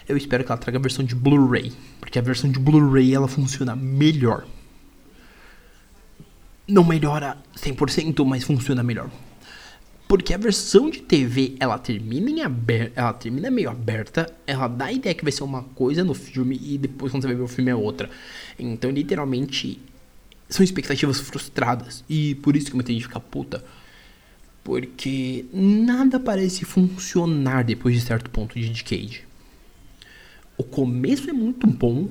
eu 0.09 0.17
espero 0.17 0.45
que 0.45 0.51
ela 0.51 0.59
traga 0.59 0.79
a 0.79 0.83
versão 0.83 1.05
de 1.05 1.15
Blu-ray, 1.15 1.73
porque 2.01 2.19
a 2.19 2.23
versão 2.23 2.51
de 2.51 2.59
Blu-ray 2.59 3.15
ela 3.15 3.29
funciona 3.29 3.77
melhor. 3.77 4.47
Não 6.67 6.85
melhora 6.85 7.37
100%, 7.57 8.25
mas 8.25 8.45
funciona 8.45 8.83
melhor. 8.83 9.11
Porque 10.09 10.35
a 10.35 10.39
versão 10.39 10.91
de 10.91 11.01
TV, 11.01 11.57
ela 11.59 11.79
termina 11.79 12.31
em 12.31 12.43
aberta, 12.43 13.01
ela 13.01 13.13
termina 13.15 13.51
meio 13.51 13.71
aberta, 13.71 14.31
ela 14.47 14.69
dá 14.69 14.87
a 14.87 14.93
ideia 14.93 15.15
que 15.15 15.25
vai 15.25 15.33
ser 15.33 15.43
uma 15.43 15.63
coisa 15.63 16.05
no 16.05 16.13
filme 16.13 16.61
e 16.63 16.77
depois 16.77 17.11
quando 17.11 17.23
você 17.23 17.29
vai 17.29 17.37
ver 17.37 17.43
o 17.43 17.49
filme 17.49 17.71
é 17.71 17.75
outra. 17.75 18.11
Então, 18.59 18.91
literalmente, 18.91 19.81
são 20.51 20.63
expectativas 20.63 21.19
frustradas. 21.19 22.05
E 22.09 22.35
por 22.37 22.57
isso 22.57 22.67
que 22.67 22.75
muita 22.75 22.93
gente 22.93 23.05
fica 23.05 23.19
puta. 23.19 23.65
Porque 24.63 25.47
nada 25.53 26.21
parece 26.21 26.65
funcionar 26.65 27.65
depois 27.65 27.95
de 27.95 28.03
certo 28.03 28.31
ponto 28.31 28.59
de 28.59 28.69
Decade. 28.69 29.27
O 30.57 30.65
começo 30.65 31.29
é 31.29 31.33
muito 31.33 31.67
bom, 31.67 32.09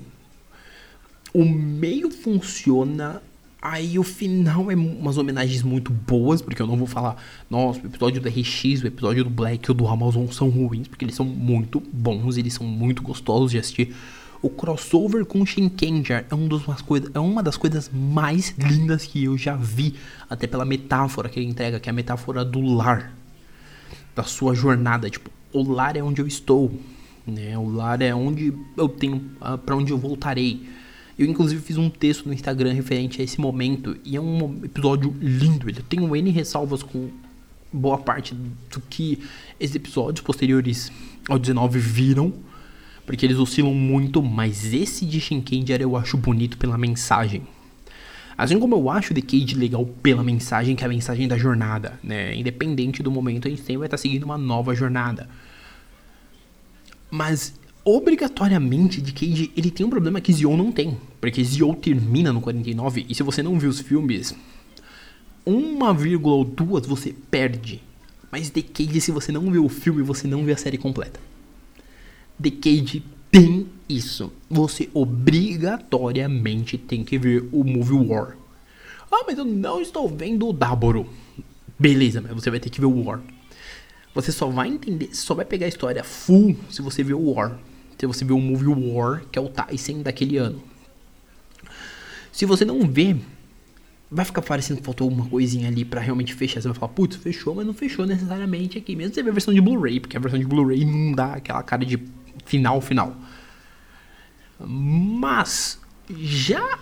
o 1.33 1.45
meio 1.45 2.11
funciona 2.11 3.21
Aí 3.61 3.99
o 3.99 4.03
final 4.03 4.71
é 4.71 4.75
umas 4.75 5.19
homenagens 5.19 5.61
muito 5.61 5.91
boas, 5.91 6.41
porque 6.41 6.59
eu 6.59 6.65
não 6.65 6.75
vou 6.75 6.87
falar, 6.87 7.15
nossa, 7.47 7.79
o 7.83 7.85
episódio 7.85 8.19
do 8.19 8.27
RX, 8.27 8.81
o 8.81 8.87
episódio 8.87 9.23
do 9.23 9.29
Black 9.29 9.69
e 9.69 9.71
o 9.71 9.73
do 9.75 9.87
Amazon 9.87 10.25
são 10.31 10.49
ruins, 10.49 10.87
porque 10.87 11.05
eles 11.05 11.13
são 11.13 11.25
muito 11.25 11.79
bons, 11.93 12.37
eles 12.37 12.55
são 12.55 12.65
muito 12.65 13.03
gostosos 13.03 13.51
de 13.51 13.59
assistir. 13.59 13.95
O 14.41 14.49
crossover 14.49 15.23
com 15.25 15.45
Shinkenger 15.45 16.25
é, 16.27 16.33
um 16.33 16.49
é 17.13 17.19
uma 17.19 17.43
das 17.43 17.55
coisas 17.55 17.91
mais 17.93 18.55
lindas 18.57 19.05
que 19.05 19.25
eu 19.25 19.37
já 19.37 19.55
vi, 19.55 19.93
até 20.27 20.47
pela 20.47 20.65
metáfora 20.65 21.29
que 21.29 21.39
ele 21.39 21.47
entrega, 21.47 21.79
que 21.79 21.87
é 21.87 21.91
a 21.91 21.93
metáfora 21.93 22.43
do 22.43 22.59
lar, 22.61 23.13
da 24.15 24.23
sua 24.23 24.55
jornada. 24.55 25.07
Tipo, 25.07 25.29
o 25.53 25.61
lar 25.71 25.95
é 25.95 26.01
onde 26.01 26.19
eu 26.19 26.25
estou, 26.25 26.71
né? 27.25 27.57
O 27.57 27.69
lar 27.69 28.01
é 28.01 28.13
onde 28.13 28.53
eu 28.77 28.89
tenho, 28.89 29.17
uh, 29.41 29.57
para 29.57 29.75
onde 29.75 29.91
eu 29.91 29.97
voltarei 29.97 30.61
eu, 31.21 31.27
inclusive, 31.27 31.61
fiz 31.61 31.77
um 31.77 31.87
texto 31.87 32.25
no 32.25 32.33
Instagram 32.33 32.73
referente 32.73 33.21
a 33.21 33.23
esse 33.23 33.39
momento. 33.39 33.95
E 34.03 34.15
é 34.15 34.21
um 34.21 34.59
episódio 34.63 35.15
lindo. 35.21 35.69
Ele 35.69 35.81
tem 35.87 35.99
um 35.99 36.15
N 36.15 36.31
ressalvas 36.31 36.81
com 36.81 37.09
boa 37.71 37.99
parte 37.99 38.33
do 38.33 38.81
que 38.89 39.19
esses 39.59 39.75
episódios 39.75 40.25
posteriores 40.25 40.91
ao 41.29 41.37
19 41.37 41.77
viram. 41.77 42.33
Porque 43.05 43.23
eles 43.23 43.37
oscilam 43.37 43.71
muito, 43.71 44.23
mas 44.23 44.73
esse 44.73 45.05
de 45.05 45.19
Shinkenger 45.19 45.79
eu 45.81 45.95
acho 45.95 46.17
bonito 46.17 46.57
pela 46.57 46.75
mensagem. 46.75 47.43
Assim 48.35 48.59
como 48.59 48.73
eu 48.75 48.89
acho 48.89 49.13
The 49.13 49.21
Cage 49.21 49.53
legal 49.53 49.85
pela 49.85 50.23
mensagem, 50.23 50.75
que 50.75 50.83
é 50.83 50.87
a 50.87 50.89
mensagem 50.89 51.27
da 51.27 51.37
jornada, 51.37 51.99
né? 52.03 52.35
Independente 52.35 53.03
do 53.03 53.11
momento, 53.11 53.47
a 53.47 53.51
gente 53.51 53.61
sempre 53.61 53.77
vai 53.77 53.87
estar 53.87 53.97
seguindo 53.97 54.23
uma 54.23 54.39
nova 54.39 54.73
jornada. 54.73 55.29
Mas 57.11 57.53
obrigatoriamente 57.83 59.01
de 59.01 59.11
Cage 59.11 59.51
ele 59.55 59.69
tem 59.69 59.85
um 59.85 59.89
problema 59.89 60.21
que 60.21 60.31
Zio 60.31 60.55
não 60.55 60.71
tem. 60.71 60.97
Porque 61.19 61.43
Zio 61.43 61.75
termina 61.75 62.31
no 62.31 62.39
49 62.41 63.05
e 63.09 63.13
se 63.13 63.21
você 63.21 63.43
não 63.43 63.59
viu 63.59 63.69
os 63.69 63.81
filmes, 63.81 64.33
1,2 65.45 66.87
você 66.87 67.13
perde. 67.29 67.83
Mas 68.31 68.49
The 68.49 68.61
Cage, 68.61 69.01
se 69.01 69.11
você 69.11 69.31
não 69.31 69.51
viu 69.51 69.65
o 69.65 69.69
filme, 69.69 70.01
você 70.01 70.25
não 70.25 70.45
vê 70.45 70.53
a 70.53 70.57
série 70.57 70.77
completa. 70.77 71.19
The 72.41 72.49
Cage 72.49 73.03
tem 73.29 73.67
isso. 73.89 74.31
Você 74.49 74.89
obrigatoriamente 74.93 76.77
tem 76.77 77.03
que 77.03 77.17
ver 77.17 77.47
o 77.51 77.63
Movie 77.63 78.07
War. 78.07 78.37
Ah, 79.11 79.25
mas 79.27 79.37
eu 79.37 79.43
não 79.43 79.81
estou 79.81 80.07
vendo 80.07 80.47
o 80.47 80.53
Daboro. 80.53 81.05
Beleza, 81.77 82.21
mas 82.21 82.31
você 82.31 82.49
vai 82.49 82.59
ter 82.59 82.69
que 82.69 82.79
ver 82.79 82.85
o 82.85 83.03
War. 83.03 83.21
Você 84.13 84.31
só 84.31 84.47
vai 84.47 84.67
entender, 84.67 85.15
só 85.15 85.33
vai 85.33 85.45
pegar 85.45 85.65
a 85.65 85.69
história 85.69 86.03
full 86.03 86.57
se 86.69 86.81
você 86.81 87.03
ver 87.03 87.13
o 87.13 87.31
War. 87.31 87.57
Se 87.97 88.05
você 88.05 88.25
ver 88.25 88.33
o 88.33 88.39
movie 88.39 88.67
War, 88.67 89.23
que 89.31 89.37
é 89.37 89.41
o 89.41 89.47
Tyson 89.47 90.01
daquele 90.01 90.37
ano. 90.37 90.61
Se 92.31 92.45
você 92.45 92.65
não 92.65 92.87
vê, 92.87 93.15
vai 94.09 94.25
ficar 94.25 94.41
parecendo 94.41 94.79
que 94.79 94.85
faltou 94.85 95.05
alguma 95.05 95.29
coisinha 95.29 95.67
ali 95.67 95.85
para 95.85 96.01
realmente 96.01 96.33
fechar. 96.33 96.61
Você 96.61 96.67
vai 96.67 96.77
falar, 96.77 96.91
putz, 96.93 97.15
fechou, 97.15 97.55
mas 97.55 97.65
não 97.65 97.73
fechou 97.73 98.05
necessariamente 98.05 98.77
aqui. 98.77 98.95
Mesmo 98.95 99.13
você 99.13 99.23
ver 99.23 99.29
a 99.29 99.33
versão 99.33 99.53
de 99.53 99.61
Blu-ray, 99.61 99.99
porque 99.99 100.17
a 100.17 100.19
versão 100.19 100.39
de 100.39 100.45
Blu-ray 100.45 100.83
não 100.83 101.13
dá 101.13 101.33
aquela 101.35 101.61
cara 101.63 101.85
de 101.85 101.99
final, 102.45 102.81
final. 102.81 103.15
Mas, 104.59 105.79
já 106.17 106.79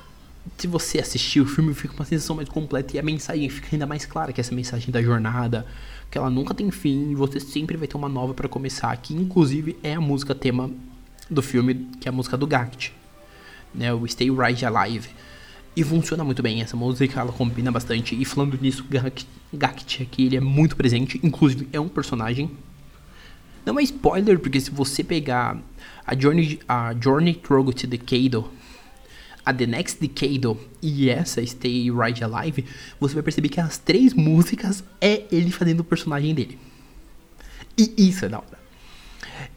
se 0.58 0.68
você 0.68 1.00
assistir 1.00 1.42
o 1.42 1.46
filme, 1.46 1.74
fica 1.74 1.94
uma 1.94 2.06
sensação 2.06 2.36
mais 2.36 2.50
completa 2.50 2.96
e 2.96 3.00
a 3.00 3.04
mensagem 3.04 3.50
fica 3.50 3.70
ainda 3.74 3.86
mais 3.86 4.06
clara, 4.06 4.34
que 4.34 4.42
essa 4.42 4.54
mensagem 4.54 4.92
da 4.92 5.02
jornada, 5.02 5.66
que 6.10 6.18
ela 6.18 6.30
nunca 6.30 6.54
tem 6.54 6.72
fim, 6.72 7.12
e 7.12 7.16
você 7.16 7.40
sempre 7.40 7.78
vai 7.78 7.88
ter 7.88 7.96
uma 7.96 8.10
nova 8.10 8.34
para 8.34 8.48
começar, 8.48 8.96
que 8.98 9.14
inclusive 9.14 9.78
é 9.84 9.94
a 9.94 10.02
música 10.02 10.34
tema 10.34 10.70
do 11.30 11.42
filme, 11.42 11.88
que 12.00 12.08
é 12.08 12.10
a 12.10 12.12
música 12.12 12.36
do 12.38 12.48
Gact, 12.48 12.94
né, 13.74 13.94
o 13.94 14.08
Stay 14.08 14.30
Right 14.32 14.66
Alive. 14.66 15.10
E 15.76 15.84
funciona 15.84 16.24
muito 16.24 16.42
bem, 16.42 16.62
essa 16.62 16.76
música 16.76 17.22
ela 17.22 17.32
combina 17.32 17.72
bastante. 17.72 18.20
E 18.20 18.26
falando 18.26 18.58
nisso, 18.60 18.84
Gact, 18.90 19.28
Gact 19.54 20.04
aqui, 20.04 20.26
ele 20.26 20.36
é 20.36 20.42
muito 20.42 20.76
presente, 20.76 21.20
inclusive 21.24 21.70
é 21.72 21.80
um 21.80 21.88
personagem. 21.88 22.52
Não 23.66 23.80
é 23.80 23.84
spoiler, 23.84 24.40
porque 24.40 24.60
se 24.60 24.72
você 24.72 25.04
pegar 25.04 25.58
a 26.06 26.18
Journey, 26.18 26.60
a 26.68 26.94
Journey 27.00 27.36
Through 27.36 27.72
to 27.74 27.88
Decade, 27.88 28.44
a 29.50 29.54
The 29.54 29.66
Next 29.66 30.00
Decade 30.00 30.56
e 30.82 31.10
essa 31.10 31.44
Stay 31.46 31.90
Right 31.92 32.24
Alive, 32.24 32.66
você 33.00 33.16
vai 33.16 33.24
perceber 33.24 33.50
que 33.50 33.60
as 33.60 33.80
três 33.80 34.14
músicas 34.14 34.84
é 35.02 35.24
ele 35.32 35.50
fazendo 35.50 35.80
o 35.80 35.84
personagem 35.84 36.36
dele. 36.36 36.60
E 37.76 38.10
isso 38.10 38.26
é 38.26 38.30
da 38.30 38.38
hora. 38.38 38.60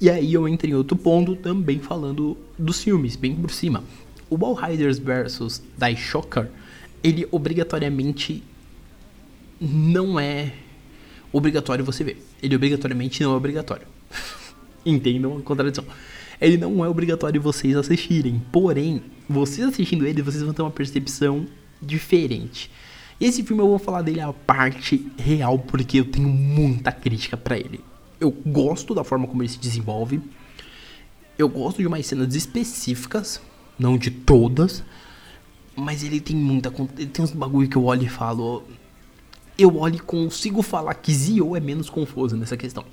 E 0.01 0.09
aí 0.09 0.33
eu 0.33 0.49
entro 0.49 0.69
em 0.69 0.75
outro 0.75 0.97
ponto 0.97 1.37
também 1.37 1.79
falando 1.79 2.39
dos 2.59 2.83
filmes, 2.83 3.17
bem 3.17 3.35
por 3.35 3.51
cima. 3.51 3.85
O 4.31 4.39
Ball 4.39 4.55
Riders 4.55 4.99
vs 4.99 5.63
Die 5.77 5.97
Shocker, 5.97 6.49
ele 7.03 7.29
obrigatoriamente 7.31 8.43
não 9.61 10.19
é 10.19 10.55
obrigatório 11.31 11.85
você 11.85 12.03
ver. 12.03 12.25
Ele 12.43 12.57
obrigatoriamente 12.57 13.23
não 13.23 13.35
é 13.35 13.37
obrigatório. 13.37 13.87
Entendam 14.87 15.37
a 15.37 15.43
contradição. 15.43 15.85
Ele 16.43 16.59
não 16.59 16.85
é 16.85 16.89
obrigatório 16.89 17.41
vocês 17.41 17.77
assistirem. 17.77 18.43
Porém, 18.53 19.03
vocês 19.29 19.67
assistindo 19.67 20.07
ele, 20.07 20.21
vocês 20.21 20.43
vão 20.43 20.53
ter 20.53 20.61
uma 20.61 20.71
percepção 20.71 21.47
diferente. 21.81 22.71
Esse 23.19 23.43
filme 23.43 23.63
eu 23.63 23.69
vou 23.69 23.79
falar 23.79 24.03
dele 24.03 24.21
a 24.21 24.33
parte 24.33 25.07
real, 25.17 25.59
porque 25.59 26.01
eu 26.01 26.05
tenho 26.05 26.29
muita 26.29 26.93
crítica 26.93 27.37
para 27.37 27.57
ele 27.57 27.81
eu 28.23 28.31
gosto 28.31 28.95
da 28.95 29.03
forma 29.03 29.27
como 29.27 29.43
ele 29.43 29.49
se 29.49 29.59
desenvolve. 29.59 30.23
Eu 31.37 31.49
gosto 31.49 31.79
de 31.79 31.87
umas 31.89 32.07
cenas 32.07 32.35
específicas, 32.37 33.41
não 33.77 33.99
de 33.99 34.11
todas, 34.13 34.85
mas 35.75 36.05
ele 36.05 36.21
tem 36.21 36.37
muita. 36.37 36.73
Ele 36.97 37.07
tem 37.07 37.25
uns 37.25 37.33
bagulho 37.33 37.69
que 37.69 37.77
eu 37.77 37.85
olho 37.85 38.05
e 38.05 38.09
falo. 38.09 38.63
Eu 39.59 39.77
olho 39.77 39.97
e 39.97 40.01
consigo 40.01 40.63
falar 40.63 40.95
que 40.95 41.13
Zio 41.13 41.57
é 41.57 41.61
menos 41.61 41.91
confuso 41.91 42.37
nessa 42.37 42.57
questão. 42.57 42.85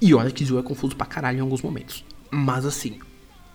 E 0.00 0.12
olha 0.12 0.30
que 0.30 0.44
Zio 0.44 0.58
é 0.58 0.62
confuso 0.62 0.96
pra 0.96 1.06
caralho 1.06 1.38
em 1.38 1.40
alguns 1.40 1.62
momentos. 1.62 2.04
Mas 2.30 2.64
assim, 2.64 2.98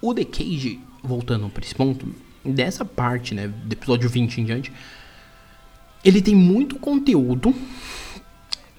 o 0.01 0.13
The 0.13 0.25
Cage, 0.25 0.79
voltando 1.03 1.49
pra 1.49 1.63
esse 1.63 1.75
ponto, 1.75 2.07
dessa 2.43 2.83
parte, 2.83 3.35
né, 3.35 3.47
do 3.47 3.73
episódio 3.73 4.09
20 4.09 4.41
em 4.41 4.45
diante, 4.45 4.71
ele 6.03 6.21
tem 6.21 6.35
muito 6.35 6.77
conteúdo 6.77 7.53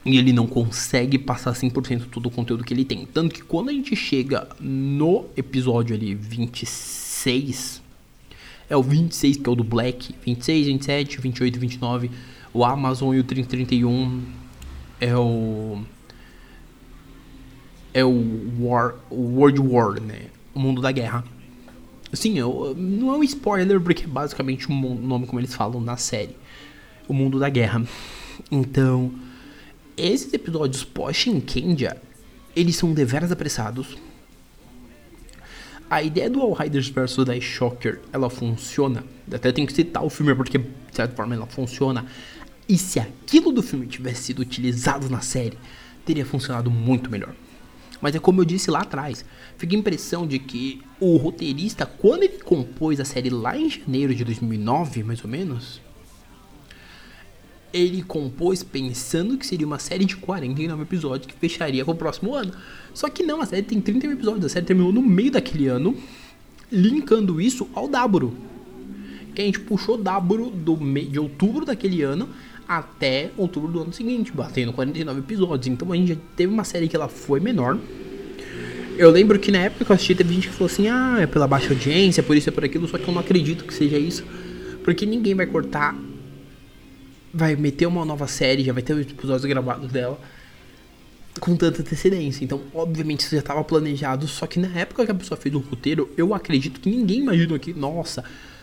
e 0.05 0.19
ele 0.19 0.33
não 0.33 0.47
consegue 0.47 1.17
passar 1.19 1.53
100% 1.53 2.07
todo 2.11 2.27
o 2.27 2.31
conteúdo 2.31 2.65
que 2.65 2.75
ele 2.75 2.85
tem. 2.85 3.07
Tanto 3.07 3.35
que 3.35 3.43
quando 3.43 3.69
a 3.69 3.73
gente 3.73 3.95
chega 3.95 4.49
no 4.61 5.27
episódio 5.37 5.95
ali 5.95 6.15
26, 6.15 7.81
é 8.69 8.77
o 8.77 8.83
26 8.83 9.37
que 9.37 9.49
é 9.49 9.53
o 9.53 9.55
do 9.55 9.63
Black, 9.63 10.15
26, 10.25 10.67
27, 10.67 11.21
28, 11.21 11.61
29, 11.61 12.11
o 12.53 12.65
Amazon 12.65 13.15
e 13.15 13.21
o 13.21 13.25
3031 13.25 14.23
é 15.01 15.17
o 15.17 15.83
é 17.95 18.05
o 18.05 18.65
War, 18.65 18.95
World 19.11 19.61
War, 19.61 20.01
né? 20.01 20.27
O 20.55 20.61
mundo 20.61 20.81
da 20.81 20.91
guerra. 20.93 21.25
Sim, 22.13 22.39
eu, 22.39 22.75
não 22.77 23.15
é 23.15 23.17
um 23.19 23.25
spoiler 23.25 23.81
porque 23.81 24.05
é 24.05 24.07
basicamente 24.07 24.71
o 24.71 24.75
nome 24.75 25.27
como 25.27 25.41
eles 25.41 25.55
falam 25.55 25.81
na 25.81 25.97
série. 25.97 26.37
O 27.09 27.15
mundo 27.15 27.39
da 27.39 27.49
guerra. 27.49 27.83
Então, 28.51 29.13
esses 29.97 30.33
episódios 30.33 30.85
pós-Shinkendia, 30.85 32.01
eles 32.55 32.77
são 32.77 32.93
deveras 32.93 33.33
apressados. 33.33 33.97
A 35.89 36.03
ideia 36.03 36.31
do 36.31 36.41
All 36.41 36.55
Riders 36.55 36.89
vs 36.89 37.17
The 37.25 37.41
Shocker, 37.41 38.01
ela 38.13 38.31
funciona. 38.31 39.05
Até 39.31 39.53
tem 39.53 39.67
que 39.67 39.73
citar 39.73 40.03
o 40.03 40.09
filme 40.09 40.35
porque, 40.35 40.59
de 40.59 40.67
certa 40.93 41.15
forma, 41.15 41.35
ela 41.35 41.47
funciona. 41.47 42.07
E 42.67 42.79
se 42.79 42.99
aquilo 42.99 43.53
do 43.53 43.63
filme 43.63 43.87
tivesse 43.87 44.23
sido 44.23 44.41
utilizado 44.41 45.11
na 45.11 45.21
série, 45.21 45.59
teria 46.07 46.25
funcionado 46.25 46.71
muito 46.71 47.11
melhor. 47.11 47.35
Mas 48.03 48.17
é 48.17 48.19
como 48.19 48.41
eu 48.41 48.45
disse 48.45 48.69
lá 48.69 48.81
atrás, 48.81 49.25
fica 49.57 49.77
a 49.77 49.79
impressão 49.79 50.27
de 50.27 50.41
que 50.41 50.83
o 50.99 51.17
roteirista, 51.17 51.87
quando 51.87 52.25
ele 52.25 52.39
compôs 52.39 52.99
a 52.99 53.05
série 53.05 53.31
lá 53.31 53.57
em 53.57 53.71
janeiro 53.71 54.13
de 54.13 54.25
2009, 54.25 55.05
mais 55.05 55.23
ou 55.23 55.31
menos, 55.31 55.81
ele 57.73 58.03
compôs 58.03 58.65
pensando 58.65 59.39
que 59.39 59.47
seria 59.47 59.67
uma 59.67 59.79
série 59.79 60.05
de 60.05 60.17
49 60.17 60.83
episódios 60.83 61.27
que 61.27 61.35
fecharia 61.35 61.85
com 61.85 61.93
o 61.93 61.97
próximo 61.97 62.35
ano. 62.35 62.53
Só 62.93 63.09
que 63.09 63.23
não, 63.23 63.41
a 63.41 63.47
série 63.47 63.63
tem 63.63 63.81
31 63.81 64.13
episódios, 64.13 64.47
a 64.47 64.49
série 64.49 64.67
terminou 64.67 64.93
no 64.93 65.01
meio 65.01 65.31
daquele 65.31 65.69
ano, 65.69 65.97
linkando 66.73 67.41
isso 67.41 67.69
ao 67.73 67.87
Daburo. 67.87 68.37
Que 69.33 69.43
a 69.43 69.45
gente 69.45 69.61
puxou 69.61 69.97
Daburo 69.97 70.51
do 70.51 70.77
de 70.77 71.19
outubro 71.21 71.65
daquele 71.65 72.03
ano 72.03 72.29
até 72.67 73.31
outubro 73.37 73.71
do 73.71 73.83
ano 73.83 73.93
seguinte, 73.93 74.33
batendo 74.33 74.73
49 74.73 75.21
episódios. 75.21 75.67
Então 75.67 75.91
a 75.93 75.97
gente 75.97 76.09
já 76.09 76.17
teve 76.37 76.53
uma 76.53 76.65
série 76.65 76.89
que 76.89 76.97
ela 76.97 77.09
foi 77.09 77.41
menor. 77.41 77.79
Eu 78.99 79.11
lembro 79.11 79.39
que 79.39 79.51
na 79.51 79.59
época 79.59 79.85
que 79.85 79.91
eu 79.91 79.95
assisti, 79.95 80.15
teve 80.15 80.35
gente 80.35 80.49
que 80.49 80.55
falou 80.55 80.71
assim: 80.71 80.89
ah, 80.89 81.19
é 81.21 81.27
pela 81.27 81.47
baixa 81.47 81.71
audiência, 81.71 82.23
por 82.23 82.37
isso 82.37 82.49
é 82.49 82.53
por 82.53 82.65
aquilo. 82.65 82.87
Só 82.87 82.99
que 82.99 83.09
eu 83.09 83.13
não 83.13 83.21
acredito 83.21 83.65
que 83.65 83.73
seja 83.73 83.99
isso, 83.99 84.25
porque 84.85 85.07
ninguém 85.07 85.35
vai 85.35 85.47
cortar 85.47 85.97
vai 87.33 87.57
meter 87.57 87.87
uma 87.87 88.05
nova 88.05 88.27
série, 88.27 88.63
já 88.63 88.73
vai 88.73 88.83
ter 88.83 88.93
os 88.93 89.01
episódios 89.01 89.45
gravados 89.47 89.91
dela 89.91 90.21
com 91.41 91.57
tanta 91.57 91.81
antecedência. 91.81 92.45
Então, 92.45 92.61
obviamente, 92.75 93.21
isso 93.21 93.31
já 93.31 93.39
estava 93.39 93.65
planejado, 93.65 94.29
só 94.29 94.47
que 94.47 94.59
na 94.59 94.69
época 94.79 95.07
que 95.07 95.11
a 95.11 95.15
pessoa 95.15 95.39
fez 95.39 95.55
o 95.55 95.59
roteiro, 95.59 96.11
eu 96.17 96.35
acredito 96.35 96.79
que 96.79 96.91
ninguém 96.91 97.21
imaginou 97.21 97.59
que, 97.59 97.73
nossa, 97.73 98.23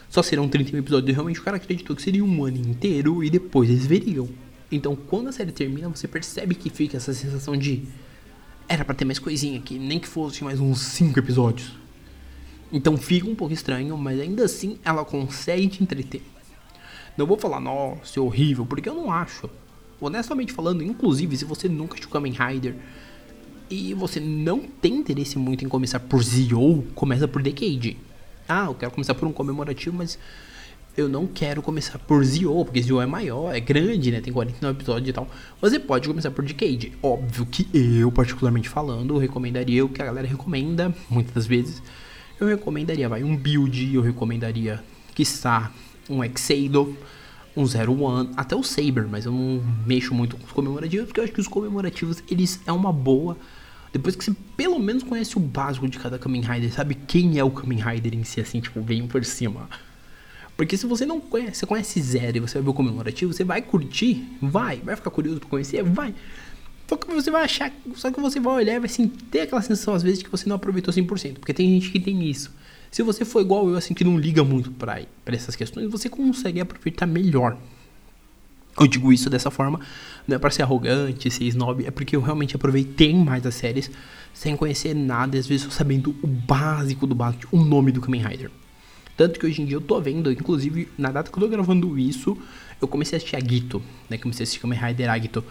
só 0.10 0.24
serão 0.24 0.50
31 0.50 0.80
episódios. 0.80 1.16
Realmente 1.16 1.40
o 1.40 1.44
cara 1.44 1.58
acreditou 1.58 1.96
que 1.96 2.02
seria 2.02 2.26
um 2.26 2.44
ano 2.44 2.58
inteiro 2.58 3.24
e 3.24 3.30
depois 3.30 3.70
eles 3.70 3.86
veriam. 3.86 4.28
Então, 4.72 4.96
quando 4.96 5.30
a 5.30 5.32
série 5.32 5.52
termina, 5.52 5.88
você 5.90 6.08
percebe 6.08 6.56
que 6.56 6.70
fica 6.70 6.98
essa 6.98 7.14
sensação 7.14 7.56
de 7.56 7.84
era 8.68 8.86
para 8.86 8.94
ter 8.94 9.06
mais 9.06 9.18
coisinha 9.18 9.58
aqui, 9.58 9.80
nem 9.80 10.00
que 10.00 10.08
fosse 10.08 10.44
mais 10.44 10.60
uns 10.60 10.80
5 10.80 11.18
episódios. 11.18 11.74
Então 12.72 12.96
fica 12.98 13.28
um 13.28 13.34
pouco 13.34 13.52
estranho, 13.52 13.98
mas 13.98 14.20
ainda 14.20 14.46
assim 14.46 14.78
ela 14.86 15.04
consegue 15.04 15.68
te 15.68 15.82
entreter. 15.84 16.22
Não 17.18 17.26
vou 17.26 17.38
falar, 17.38 17.60
nossa, 17.60 18.20
é 18.20 18.22
horrível, 18.22 18.66
porque 18.66 18.88
eu 18.88 18.94
não 18.94 19.12
acho. 19.12 19.50
Honestamente 20.00 20.54
falando, 20.54 20.84
inclusive, 20.84 21.36
se 21.36 21.46
você 21.46 21.68
nunca 21.68 21.96
assistiu 21.96 22.12
Kamen 22.12 22.32
Rider 22.34 22.76
e 23.72 23.94
você 23.96 24.20
não 24.20 24.60
tem 24.60 24.98
interesse 24.98 25.38
muito 25.38 25.66
em 25.66 25.68
começar 25.68 26.00
por 26.00 26.24
Zio, 26.24 26.86
começa 26.94 27.28
por 27.28 27.42
Decade. 27.42 27.98
Ah, 28.50 28.66
eu 28.66 28.74
quero 28.74 28.92
começar 28.92 29.14
por 29.14 29.28
um 29.28 29.32
comemorativo, 29.32 29.96
mas 29.96 30.18
eu 30.98 31.08
não 31.08 31.28
quero 31.28 31.62
começar 31.62 32.00
por 32.00 32.24
Zio, 32.26 32.66
porque 32.66 32.82
Zio 32.82 33.00
é 33.00 33.06
maior, 33.06 33.56
é 33.56 33.60
grande, 33.60 34.12
né? 34.12 34.22
Tem 34.22 34.34
49 34.34 34.76
episódios 34.76 35.08
e 35.08 35.14
tal. 35.14 35.30
Você 35.62 35.78
pode 35.78 36.08
começar 36.08 36.32
por 36.32 36.44
Decade. 36.44 36.92
Óbvio 37.04 37.46
que 37.46 37.70
eu, 37.74 38.12
particularmente 38.12 38.68
falando, 38.68 39.20
recomendaria 39.20 39.86
o 39.86 39.90
que 39.90 40.02
a 40.02 40.06
galera 40.06 40.28
recomenda, 40.28 40.92
muitas 41.08 41.32
das 41.32 41.46
vezes. 41.46 41.80
Eu 42.40 42.48
recomendaria, 42.48 43.08
vai, 43.08 43.24
um 43.24 43.38
build, 43.38 43.94
eu 43.94 44.02
recomendaria, 44.02 44.84
quiçá, 45.14 45.72
um 46.10 46.24
Exado, 46.24 46.98
um 47.56 47.68
Zero 47.68 48.02
One, 48.02 48.32
até 48.36 48.56
o 48.56 48.64
Saber, 48.64 49.06
mas 49.08 49.26
eu 49.26 49.32
não 49.32 49.64
mexo 49.86 50.16
muito 50.16 50.38
com 50.38 50.46
os 50.46 50.52
comemorativos, 50.52 51.06
porque 51.06 51.20
eu 51.20 51.24
acho 51.24 51.34
que 51.34 51.42
os 51.42 51.48
comemorativos, 51.48 52.24
eles 52.32 52.62
é 52.66 52.72
uma 52.72 52.92
boa 52.92 53.38
Depois 53.92 54.16
que 54.16 54.24
você 54.24 54.36
pelo 54.56 54.80
menos 54.80 55.04
conhece 55.04 55.38
o 55.38 55.40
básico 55.40 55.88
de 55.88 55.98
cada 55.98 56.20
Kamen 56.20 56.42
Rider, 56.42 56.72
sabe 56.72 56.96
quem 56.96 57.40
é 57.40 57.44
o 57.44 57.50
Kamen 57.50 57.80
Rider 57.80 58.14
em 58.14 58.24
si, 58.24 58.40
assim, 58.40 58.60
tipo, 58.60 58.82
bem 58.82 59.08
por 59.08 59.26
cima. 59.26 59.70
Porque 60.56 60.76
se 60.78 60.86
você 60.86 61.06
não 61.06 61.22
conhece, 61.22 61.60
você 61.60 61.66
conhece 61.66 62.02
zero 62.02 62.38
e 62.38 62.40
você 62.42 62.56
vai 62.56 62.64
ver 62.64 62.70
o 62.70 62.74
comemorativo, 62.74 63.34
você 63.34 63.44
vai 63.44 63.62
curtir? 63.62 64.28
Vai. 64.42 64.78
Vai 64.78 64.96
ficar 64.96 65.10
curioso 65.10 65.40
pra 65.40 65.50
conhecer? 65.50 65.82
Vai. 65.84 66.14
Só 66.88 66.98
que 66.98 67.08
você 67.08 67.30
vai 67.30 67.44
achar, 67.44 67.72
só 67.96 68.12
que 68.12 68.20
você 68.20 68.40
vai 68.40 68.56
olhar 68.56 68.74
e 68.74 68.80
vai 68.80 68.90
assim, 68.90 69.08
ter 69.08 69.42
aquela 69.42 69.62
sensação 69.62 69.94
às 69.94 70.02
vezes 70.02 70.24
que 70.24 70.30
você 70.30 70.50
não 70.50 70.56
aproveitou 70.56 70.92
100%, 70.92 71.36
porque 71.36 71.54
tem 71.54 71.70
gente 71.70 71.92
que 71.92 72.00
tem 72.00 72.28
isso. 72.28 72.52
Se 72.90 73.04
você 73.04 73.24
for 73.24 73.42
igual 73.42 73.70
eu, 73.70 73.76
assim, 73.76 73.94
que 73.94 74.04
não 74.04 74.18
liga 74.18 74.44
muito 74.44 74.72
para 74.72 75.06
essas 75.28 75.56
questões, 75.56 75.90
você 75.90 76.10
consegue 76.10 76.60
aproveitar 76.60 77.06
melhor. 77.06 77.58
Eu 78.80 78.88
digo 78.88 79.12
isso 79.12 79.30
dessa 79.30 79.52
forma, 79.52 79.80
não 80.28 80.36
é 80.36 80.40
para 80.40 80.50
ser 80.50 80.64
arrogante, 80.64 81.30
ser 81.30 81.44
snob, 81.46 81.86
é 81.86 81.92
porque 81.92 82.16
eu 82.16 82.22
realmente 82.22 82.56
aproveitei 82.56 83.14
mais 83.14 83.46
as 83.46 83.56
séries 83.56 83.92
sem 84.34 84.56
conhecer 84.56 84.94
nada, 84.94 85.38
às 85.38 85.48
vezes 85.48 85.66
só 85.66 85.70
sabendo 85.70 86.16
o 86.24 86.28
básico 86.28 87.06
do 87.06 87.14
básico, 87.14 87.56
o 87.56 87.64
nome 87.64 87.92
do 87.92 88.00
Kamen 88.00 88.22
Rider. 88.22 88.50
Tanto 89.18 89.38
que 89.38 89.46
hoje 89.46 89.62
em 89.62 89.66
dia 89.66 89.76
eu 89.76 89.82
tô 89.82 90.00
vendo, 90.00 90.32
inclusive 90.32 90.88
na 90.98 91.12
data 91.12 91.30
que 91.30 91.38
eu 91.38 91.42
tô 91.42 91.50
gravando 91.50 92.00
isso, 92.00 92.38
eu 92.82 92.88
comecei 92.88 93.18
a 93.18 93.18
assistir 93.18 93.36
a 93.36 93.40
Gito, 93.42 93.82
né? 94.10 94.18
Comecei 94.18 94.44
a 94.44 94.46
assistir 94.46 94.62
Kamen 94.62 94.80
Rider 94.80 95.10
Agito 95.10 95.44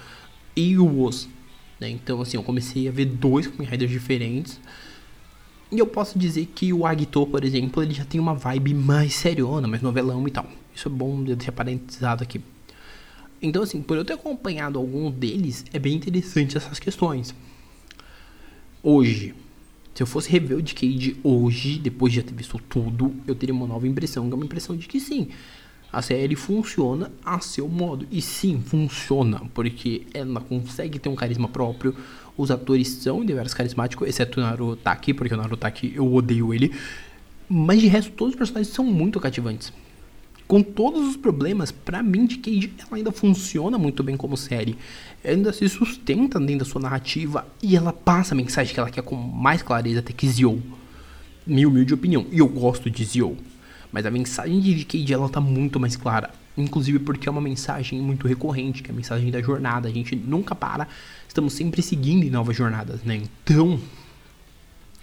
e 0.56 0.78
o 0.78 1.02
Oz. 1.02 1.28
Né? 1.78 1.90
Então, 1.90 2.20
assim, 2.22 2.38
eu 2.38 2.42
comecei 2.42 2.88
a 2.88 2.90
ver 2.90 3.04
dois 3.04 3.46
Kamen 3.46 3.68
Riders 3.68 3.90
diferentes. 3.90 4.58
E 5.70 5.78
eu 5.78 5.86
posso 5.86 6.18
dizer 6.18 6.46
que 6.46 6.72
o 6.72 6.86
Agito, 6.86 7.26
por 7.26 7.44
exemplo, 7.44 7.82
ele 7.82 7.92
já 7.92 8.06
tem 8.06 8.18
uma 8.18 8.34
vibe 8.34 8.72
mais 8.72 9.14
seriona, 9.14 9.68
mais 9.68 9.82
novelão 9.82 10.26
e 10.26 10.30
tal. 10.30 10.46
Isso 10.74 10.88
é 10.88 10.90
bom 10.90 11.22
de 11.22 11.36
deixar 11.36 11.52
parentesado 11.52 12.22
aqui. 12.22 12.40
Então, 13.40 13.62
assim, 13.62 13.80
por 13.80 13.96
eu 13.96 14.04
ter 14.04 14.14
acompanhado 14.14 14.78
algum 14.78 15.10
deles, 15.10 15.64
é 15.72 15.78
bem 15.78 15.94
interessante 15.94 16.56
essas 16.56 16.78
questões. 16.78 17.34
Hoje, 18.82 19.34
se 19.94 20.02
eu 20.02 20.06
fosse 20.06 20.30
rever 20.30 20.56
o 20.56 20.62
Decade 20.62 21.16
hoje, 21.22 21.78
depois 21.78 22.12
de 22.12 22.20
já 22.20 22.26
ter 22.26 22.34
visto 22.34 22.58
tudo, 22.68 23.14
eu 23.26 23.34
teria 23.34 23.54
uma 23.54 23.66
nova 23.66 23.86
impressão, 23.86 24.26
que 24.26 24.32
é 24.32 24.36
uma 24.36 24.44
impressão 24.44 24.76
de 24.76 24.86
que 24.86 25.00
sim, 25.00 25.28
a 25.92 26.02
série 26.02 26.36
funciona 26.36 27.10
a 27.24 27.40
seu 27.40 27.68
modo. 27.68 28.06
E 28.10 28.20
sim, 28.20 28.60
funciona, 28.60 29.40
porque 29.54 30.06
ela 30.12 30.40
consegue 30.40 30.98
ter 30.98 31.08
um 31.08 31.14
carisma 31.14 31.48
próprio. 31.48 31.94
Os 32.36 32.50
atores 32.50 32.88
são 32.88 33.24
deveras 33.24 33.54
carismáticos, 33.54 34.08
exceto 34.08 34.38
o 34.38 34.42
Narutaki, 34.42 35.14
porque 35.14 35.34
o 35.34 35.36
Narutaki 35.36 35.92
eu 35.94 36.12
odeio 36.14 36.52
ele. 36.52 36.72
Mas 37.48 37.80
de 37.80 37.86
resto, 37.86 38.12
todos 38.12 38.34
os 38.34 38.38
personagens 38.38 38.72
são 38.72 38.84
muito 38.84 39.18
cativantes. 39.18 39.72
Com 40.48 40.62
todos 40.62 41.06
os 41.06 41.14
problemas, 41.14 41.70
pra 41.70 42.02
mim, 42.02 42.24
de 42.24 42.38
Cage 42.38 42.72
ela 42.78 42.96
ainda 42.96 43.12
funciona 43.12 43.76
muito 43.76 44.02
bem 44.02 44.16
como 44.16 44.34
série. 44.34 44.78
Ela 45.22 45.36
ainda 45.36 45.52
se 45.52 45.68
sustenta 45.68 46.40
dentro 46.40 46.60
da 46.60 46.64
sua 46.64 46.80
narrativa 46.80 47.46
e 47.62 47.76
ela 47.76 47.92
passa 47.92 48.34
a 48.34 48.36
mensagem 48.36 48.72
que 48.72 48.80
ela 48.80 48.90
quer 48.90 49.02
com 49.02 49.14
mais 49.14 49.60
clareza 49.60 49.98
até 49.98 50.10
que 50.10 50.26
Zio. 50.26 50.62
Minha 51.46 51.68
humilde 51.68 51.92
opinião. 51.92 52.26
E 52.32 52.38
eu 52.38 52.48
gosto 52.48 52.90
de 52.90 53.04
Zio. 53.04 53.36
Mas 53.92 54.06
a 54.06 54.10
mensagem 54.10 54.58
de 54.58 54.86
Cage 54.86 55.12
ela 55.12 55.28
tá 55.28 55.38
muito 55.38 55.78
mais 55.78 55.96
clara. 55.96 56.30
Inclusive 56.56 56.98
porque 56.98 57.28
é 57.28 57.30
uma 57.30 57.42
mensagem 57.42 58.00
muito 58.00 58.26
recorrente, 58.26 58.82
que 58.82 58.90
é 58.90 58.92
a 58.92 58.96
mensagem 58.96 59.30
da 59.30 59.42
jornada. 59.42 59.86
A 59.86 59.92
gente 59.92 60.16
nunca 60.16 60.54
para, 60.54 60.88
estamos 61.28 61.52
sempre 61.52 61.82
seguindo 61.82 62.24
em 62.24 62.30
novas 62.30 62.56
jornadas, 62.56 63.02
né? 63.02 63.20
Então, 63.44 63.78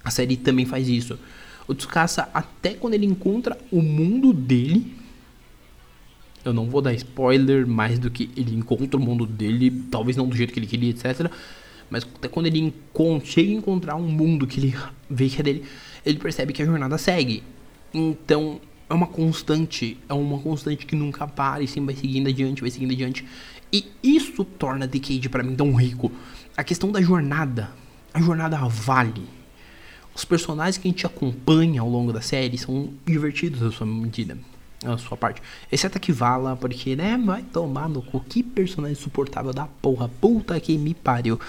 a 0.04 0.10
série 0.10 0.38
também 0.38 0.66
faz 0.66 0.90
isso. 0.90 1.20
O 1.68 1.76
Tsukasa, 1.76 2.30
até 2.34 2.74
quando 2.74 2.96
ele 2.96 3.06
encontra 3.06 3.56
o 3.72 3.80
mundo 3.80 4.34
dele, 4.34 5.05
eu 6.46 6.54
não 6.54 6.70
vou 6.70 6.82
dar 6.82 6.94
spoiler 6.94 7.68
mais 7.68 7.98
do 7.98 8.10
que 8.10 8.30
ele 8.38 8.56
encontra 8.56 8.96
o 8.96 9.00
mundo 9.00 9.26
dele, 9.26 9.72
talvez 9.90 10.16
não 10.16 10.28
do 10.28 10.36
jeito 10.36 10.54
que 10.54 10.60
ele 10.60 10.68
queria, 10.68 10.92
etc. 10.92 11.30
Mas 11.90 12.04
até 12.04 12.28
quando 12.28 12.46
ele 12.46 12.74
chega 13.24 13.50
a 13.50 13.54
encontrar 13.54 13.96
um 13.96 14.08
mundo 14.08 14.46
que 14.46 14.60
ele 14.60 14.76
vê 15.10 15.28
que 15.28 15.42
é 15.42 15.44
dele, 15.44 15.64
ele 16.06 16.20
percebe 16.20 16.54
que 16.54 16.62
a 16.62 16.66
jornada 16.66 16.98
segue. 16.98 17.44
Então, 17.94 18.62
é 18.90 18.94
uma 18.94 19.08
constante, 19.08 19.98
é 20.08 20.14
uma 20.14 20.40
constante 20.40 20.86
que 20.86 20.96
nunca 20.96 21.28
para 21.28 21.64
e 21.64 21.68
sempre 21.68 21.94
vai 21.94 22.02
seguindo 22.02 22.30
adiante, 22.30 22.62
vai 22.62 22.70
seguindo 22.70 22.92
adiante. 22.92 23.26
E 23.74 23.86
isso 24.04 24.46
torna 24.46 24.88
Decade 24.88 25.28
para 25.28 25.44
mim 25.44 25.56
tão 25.56 25.74
rico. 25.74 26.12
A 26.56 26.64
questão 26.64 26.92
da 26.92 27.02
jornada, 27.02 27.72
a 28.14 28.22
jornada 28.22 28.58
vale. 28.68 29.24
Os 30.14 30.24
personagens 30.24 30.78
que 30.78 30.88
a 30.88 30.92
gente 30.92 31.06
acompanha 31.06 31.82
ao 31.82 31.90
longo 31.90 32.14
da 32.14 32.22
série 32.22 32.58
são 32.58 32.94
divertidos 33.06 33.62
na 33.62 33.72
sua 33.72 33.86
medida, 33.86 34.38
na 34.84 34.98
sua 34.98 35.18
parte. 35.18 35.42
Exceto 35.72 35.98
a 35.98 36.02
Kivala, 36.02 36.56
porque, 36.56 36.96
né, 36.96 37.18
vai 37.24 37.42
tomar 37.42 37.90
no 37.90 38.02
cu. 38.02 38.20
Que 38.20 38.44
personagem 38.44 38.96
suportável 38.96 39.54
da 39.54 39.66
porra, 39.66 40.10
puta 40.10 40.60
que 40.60 40.78
me 40.78 40.94
pariu. 40.94 41.40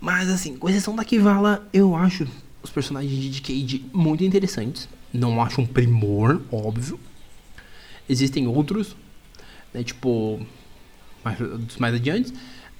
Mas 0.00 0.28
assim, 0.28 0.56
com 0.56 0.68
exceção 0.68 0.94
da 0.94 1.04
Kivala, 1.04 1.66
eu 1.72 1.96
acho 1.96 2.26
os 2.62 2.70
personagens 2.70 3.12
de 3.12 3.40
Decade 3.40 3.84
muito 3.92 4.24
interessantes. 4.24 4.88
Não 5.12 5.42
acho 5.42 5.60
um 5.60 5.66
primor, 5.66 6.42
óbvio. 6.52 6.98
Existem 8.08 8.46
outros, 8.46 8.96
né, 9.72 9.82
tipo, 9.82 10.40
mais, 11.24 11.38
mais 11.78 11.94
adiante. 11.94 12.32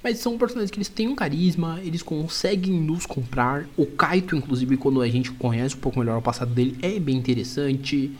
Mas 0.02 0.18
são 0.18 0.38
personagens 0.38 0.70
que 0.70 0.78
eles 0.78 0.88
têm 0.88 1.08
um 1.08 1.14
carisma, 1.14 1.80
eles 1.82 2.02
conseguem 2.02 2.74
nos 2.74 3.04
comprar. 3.04 3.66
O 3.76 3.84
Kaito, 3.84 4.36
inclusive, 4.36 4.76
quando 4.76 5.00
a 5.00 5.08
gente 5.08 5.32
conhece 5.32 5.74
um 5.74 5.80
pouco 5.80 5.98
melhor 5.98 6.18
o 6.18 6.22
passado 6.22 6.54
dele, 6.54 6.78
é 6.80 7.00
bem 7.00 7.16
interessante. 7.16 8.12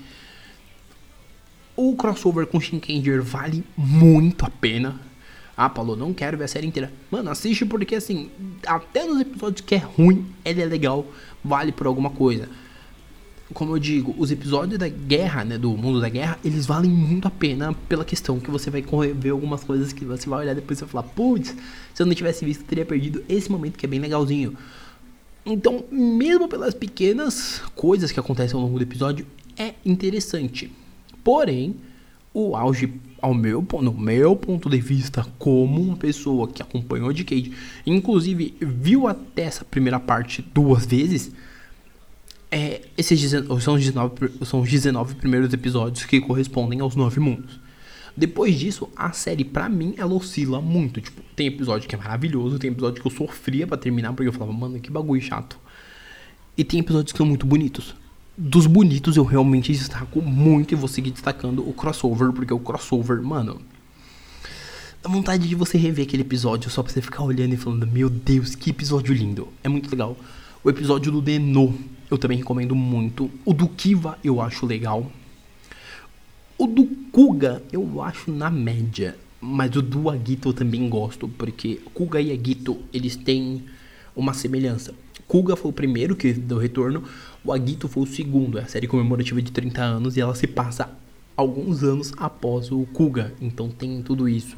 O 1.81 1.95
crossover 1.95 2.45
com 2.49 2.61
Shinkenger 2.61 3.23
vale 3.23 3.63
muito 3.77 4.45
a 4.45 4.51
pena. 4.51 5.01
Ah, 5.57 5.69
Paulo, 5.71 5.95
não 5.95 6.13
quero 6.13 6.37
ver 6.37 6.43
a 6.43 6.49
série 6.49 6.67
inteira. 6.67 6.93
Mano, 7.09 7.31
assiste 7.31 7.65
porque 7.65 7.95
assim, 7.95 8.31
até 8.67 9.05
nos 9.05 9.21
episódios 9.21 9.61
que 9.61 9.77
é 9.77 9.79
ruim, 9.79 10.27
ele 10.45 10.61
é 10.61 10.65
legal, 10.65 11.07
vale 11.45 11.71
por 11.71 11.87
alguma 11.87 12.11
coisa 12.11 12.49
como 13.55 13.75
eu 13.75 13.79
digo, 13.79 14.15
os 14.19 14.31
episódios 14.31 14.79
da 14.79 14.89
guerra, 14.89 15.45
né, 15.45 15.57
do 15.57 15.71
mundo 15.71 16.01
da 16.01 16.09
guerra, 16.09 16.39
eles 16.45 16.67
valem 16.67 16.91
muito 16.91 17.27
a 17.29 17.31
pena 17.31 17.73
pela 17.89 18.05
questão 18.05 18.39
que 18.39 18.51
você 18.51 18.71
vai 18.71 18.83
ver 19.15 19.31
algumas 19.31 19.65
coisas 19.65 19.93
que 19.93 20.05
você 20.05 20.29
vai 20.29 20.41
olhar 20.41 20.55
depois 20.55 20.79
e 20.79 20.83
vai 20.83 20.91
falar, 20.91 21.05
putz, 21.05 21.57
se 21.95 22.03
eu 22.03 22.07
não 22.07 22.15
tivesse 22.15 22.45
visto, 22.45 22.65
teria 22.65 22.85
perdido 22.85 23.25
esse 23.27 23.51
momento 23.51 23.79
que 23.79 23.87
é 23.87 23.89
bem 23.89 24.01
legalzinho. 24.01 24.55
Então, 25.47 25.83
mesmo 25.91 26.47
pelas 26.47 26.75
pequenas 26.75 27.63
coisas 27.75 28.13
que 28.13 28.21
acontecem 28.21 28.55
ao 28.55 28.63
longo 28.63 28.79
do 28.79 28.83
episódio, 28.83 29.25
é 29.57 29.75
interessante. 29.85 30.71
Porém, 31.23 31.77
o 32.33 32.55
auge, 32.55 32.93
ao 33.21 33.35
meu, 33.35 33.67
no 33.83 33.93
meu 33.93 34.37
ponto 34.37 34.69
de 34.69 34.81
vista, 34.81 35.27
como 35.39 35.81
uma 35.81 35.97
pessoa 35.97 36.47
que 36.49 36.63
acompanhou 36.63 37.13
de 37.13 37.25
Cage, 37.25 37.53
inclusive 37.87 38.55
viu 38.61 39.07
até 39.09 39.43
essa 39.43 39.65
primeira 39.65 39.99
parte 39.99 40.43
duas 40.55 40.87
vezes, 40.87 41.33
é, 42.51 42.83
esses 42.97 43.21
19, 43.21 43.63
são, 43.63 43.75
os 43.75 43.81
19, 43.81 44.45
são 44.45 44.61
os 44.61 44.71
19 44.71 45.17
primeiros 45.17 45.53
episódios 45.53 46.05
que 46.05 46.21
correspondem 46.21 46.81
aos 46.81 46.97
nove 46.97 47.21
mundos. 47.21 47.61
Depois 48.17 48.59
disso, 48.59 48.89
a 48.97 49.13
série, 49.13 49.45
pra 49.45 49.69
mim, 49.69 49.95
ela 49.97 50.13
oscila 50.13 50.61
muito. 50.61 51.01
Tipo, 51.01 51.23
tem 51.37 51.47
episódio 51.47 51.89
que 51.89 51.95
é 51.95 51.99
maravilhoso, 51.99 52.59
tem 52.59 52.71
episódio 52.71 53.01
que 53.01 53.07
eu 53.07 53.13
sofria 53.13 53.67
para 53.67 53.77
terminar, 53.77 54.13
porque 54.13 54.29
eu 54.29 54.33
falava, 54.33 54.53
mano, 54.53 54.81
que 54.81 54.91
bagulho 54.91 55.23
chato. 55.23 55.59
E 56.57 56.65
tem 56.65 56.81
episódios 56.81 57.13
que 57.13 57.19
são 57.19 57.27
muito 57.27 57.47
bonitos. 57.47 57.95
Dos 58.41 58.69
bonitos, 58.69 59.17
eu 59.17 59.25
realmente 59.25 59.73
destaco 59.73 60.23
muito 60.23 60.73
e 60.73 60.77
vou 60.77 60.87
seguir 60.87 61.11
destacando 61.11 61.69
o 61.69 61.73
crossover, 61.73 62.33
porque 62.33 62.55
o 62.55 62.61
crossover, 62.61 63.21
mano. 63.21 63.61
Dá 65.03 65.11
vontade 65.11 65.49
de 65.49 65.57
você 65.57 65.77
rever 65.77 66.07
aquele 66.07 66.23
episódio 66.23 66.71
só 66.71 66.81
pra 66.81 66.93
você 66.93 67.03
ficar 67.03 67.25
olhando 67.25 67.55
e 67.55 67.57
falando, 67.57 67.85
meu 67.85 68.09
Deus, 68.09 68.55
que 68.55 68.71
episódio 68.71 69.13
lindo. 69.13 69.49
É 69.65 69.69
muito 69.69 69.91
legal. 69.91 70.17
O 70.63 70.71
episódio 70.71 71.11
do 71.11 71.21
Denô 71.21 71.75
eu 72.09 72.17
também 72.17 72.39
recomendo 72.39 72.77
muito. 72.77 73.29
O 73.45 73.53
do 73.53 73.67
Kiva 73.67 74.17
eu 74.23 74.41
acho 74.41 74.67
legal. 74.67 75.11
O 76.57 76.69
do 76.69 76.87
Kuga 77.11 77.61
eu 77.73 78.01
acho 78.01 78.31
na 78.31 78.49
média. 78.49 79.19
Mas 79.41 79.75
o 79.75 79.83
do 79.83 80.09
Agito 80.09 80.51
eu 80.51 80.53
também 80.53 80.89
gosto, 80.89 81.27
porque 81.27 81.81
Kuga 81.93 82.21
e 82.21 82.31
Agito, 82.31 82.79
eles 82.93 83.17
têm 83.17 83.65
uma 84.15 84.33
semelhança. 84.33 84.95
Kuga 85.29 85.55
foi 85.55 85.71
o 85.71 85.75
primeiro 85.75 86.17
que 86.17 86.33
deu 86.33 86.57
retorno, 86.57 87.05
o 87.45 87.53
Agito 87.53 87.87
foi 87.87 88.03
o 88.03 88.07
segundo. 88.07 88.59
É 88.59 88.63
a 88.63 88.67
série 88.67 88.87
comemorativa 88.89 89.41
de 89.43 89.53
30 89.53 89.83
anos 89.83 90.17
e 90.17 90.21
ela 90.23 90.35
se 90.35 90.47
passa 90.47 90.91
alguns 91.37 91.85
anos 91.85 92.13
após 92.17 92.73
o 92.73 92.87
Kuga. 92.87 93.35
Então 93.41 93.69
tem 93.69 94.03
tudo 94.03 94.27
isso. 94.27 94.57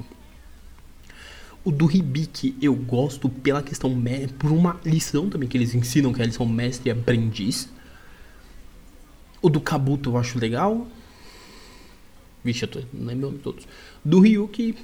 O 1.65 1.73
do 1.73 1.91
Hibiki 1.91 2.57
eu 2.63 2.75
gosto 2.75 3.29
pela 3.29 3.63
questão 3.63 3.93
por 4.39 4.53
uma 4.53 4.81
lição 4.87 5.29
também 5.29 5.49
que 5.49 5.59
eles 5.59 5.75
ensinam, 5.75 6.13
que 6.13 6.21
é 6.21 6.25
a 6.25 6.27
lição 6.27 6.47
mestre 6.47 6.89
e 6.89 6.93
aprendiz. 6.93 7.69
O 9.43 9.51
do 9.51 9.61
Kabuto 9.61 10.11
eu 10.11 10.17
acho 10.17 10.39
legal. 10.39 10.87
Vixe, 12.45 12.63
eu 12.65 12.69
tô, 12.69 12.81
não 12.95 13.07
lembro 13.07 13.33
todos. 13.43 13.67
Do 14.05 14.21
Ryuki. 14.21 14.77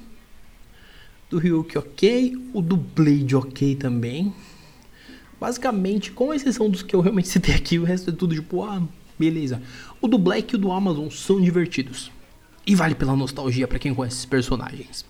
Do 1.29 1.39
Ryuki 1.39 1.77
ok. 1.77 2.37
O 2.53 2.61
do 2.61 2.75
Blade 2.75 3.35
ok 3.35 3.75
também. 3.75 4.33
Basicamente, 5.39 6.11
com 6.11 6.33
exceção 6.33 6.69
dos 6.69 6.81
que 6.81 6.95
eu 6.95 7.01
realmente 7.01 7.27
citei 7.29 7.55
aqui, 7.55 7.77
o 7.79 7.83
resto 7.83 8.09
é 8.09 8.13
tudo 8.13 8.35
tipo, 8.35 8.63
ah, 8.63 8.81
beleza. 9.17 9.61
O 10.01 10.07
do 10.07 10.17
Black 10.17 10.53
e 10.53 10.57
o 10.57 10.59
do 10.59 10.71
Amazon 10.71 11.09
são 11.09 11.39
divertidos. 11.39 12.11
E 12.65 12.75
vale 12.75 12.95
pela 12.95 13.15
nostalgia 13.15 13.67
para 13.67 13.79
quem 13.79 13.93
conhece 13.93 14.17
esses 14.17 14.25
personagens. 14.25 15.05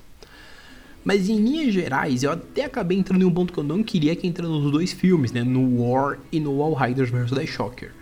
Mas 1.03 1.29
em 1.29 1.37
linhas 1.37 1.73
gerais, 1.73 2.21
eu 2.21 2.31
até 2.31 2.65
acabei 2.65 2.97
entrando 2.97 3.21
em 3.21 3.25
um 3.25 3.33
ponto 3.33 3.53
que 3.53 3.59
eu 3.59 3.63
não 3.63 3.81
queria 3.81 4.15
que 4.15 4.27
entra 4.27 4.45
nos 4.45 4.69
dois 4.71 4.91
filmes, 4.91 5.31
né? 5.31 5.41
No 5.41 5.81
War 5.81 6.19
e 6.31 6.39
no 6.39 6.61
All 6.61 6.73
Riders 6.73 7.09
vs. 7.09 7.31
The 7.31 7.45
Shocker. 7.45 7.93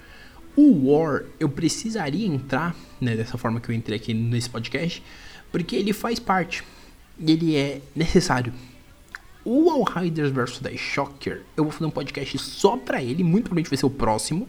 O 0.55 0.89
War, 0.89 1.25
eu 1.39 1.47
precisaria 1.47 2.25
entrar, 2.25 2.75
né, 2.99 3.15
dessa 3.15 3.37
forma 3.37 3.59
que 3.59 3.69
eu 3.69 3.75
entrei 3.75 3.97
aqui 3.97 4.13
nesse 4.13 4.49
podcast, 4.49 5.03
porque 5.51 5.75
ele 5.75 5.93
faz 5.93 6.17
parte. 6.17 6.63
E 7.19 7.31
ele 7.31 7.55
é 7.55 7.81
necessário. 7.95 8.51
O 9.45 9.69
All 9.69 9.83
Riders 9.83 10.31
vs. 10.31 10.59
The 10.59 10.75
Shocker, 10.75 11.43
eu 11.55 11.63
vou 11.63 11.71
fazer 11.71 11.85
um 11.85 11.91
podcast 11.91 12.37
só 12.39 12.75
pra 12.75 13.01
ele, 13.01 13.23
muito 13.23 13.43
provavelmente 13.43 13.69
vai 13.69 13.77
ser 13.77 13.85
o 13.85 13.91
próximo. 13.91 14.47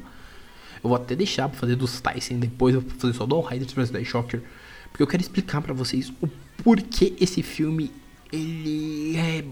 Eu 0.82 0.88
vou 0.88 0.96
até 0.96 1.14
deixar 1.14 1.48
pra 1.48 1.58
fazer 1.58 1.76
dos 1.76 2.00
Tyson 2.00 2.38
depois, 2.38 2.74
eu 2.74 2.80
vou 2.80 2.90
fazer 2.98 3.12
só 3.12 3.26
do 3.26 3.34
All 3.34 3.42
Riders 3.42 3.72
vs. 3.72 3.90
The 3.90 4.02
Shocker. 4.02 4.42
Porque 4.88 5.02
eu 5.02 5.06
quero 5.06 5.22
explicar 5.22 5.60
para 5.60 5.74
vocês 5.74 6.10
o 6.22 6.28
porquê 6.64 7.12
esse 7.20 7.42
filme 7.42 7.90
ele 8.32 9.16
é 9.16 9.44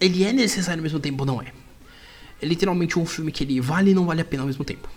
ele 0.00 0.24
é 0.24 0.32
necessário 0.32 0.80
ao 0.80 0.82
mesmo 0.82 1.00
tempo 1.00 1.24
não 1.24 1.40
é. 1.40 1.52
É 2.40 2.46
literalmente 2.46 2.98
um 2.98 3.04
filme 3.04 3.32
que 3.32 3.44
ele 3.44 3.60
vale 3.60 3.90
e 3.90 3.94
não 3.94 4.06
vale 4.06 4.20
a 4.20 4.24
pena 4.24 4.42
ao 4.42 4.46
mesmo 4.46 4.64
tempo. 4.64 4.88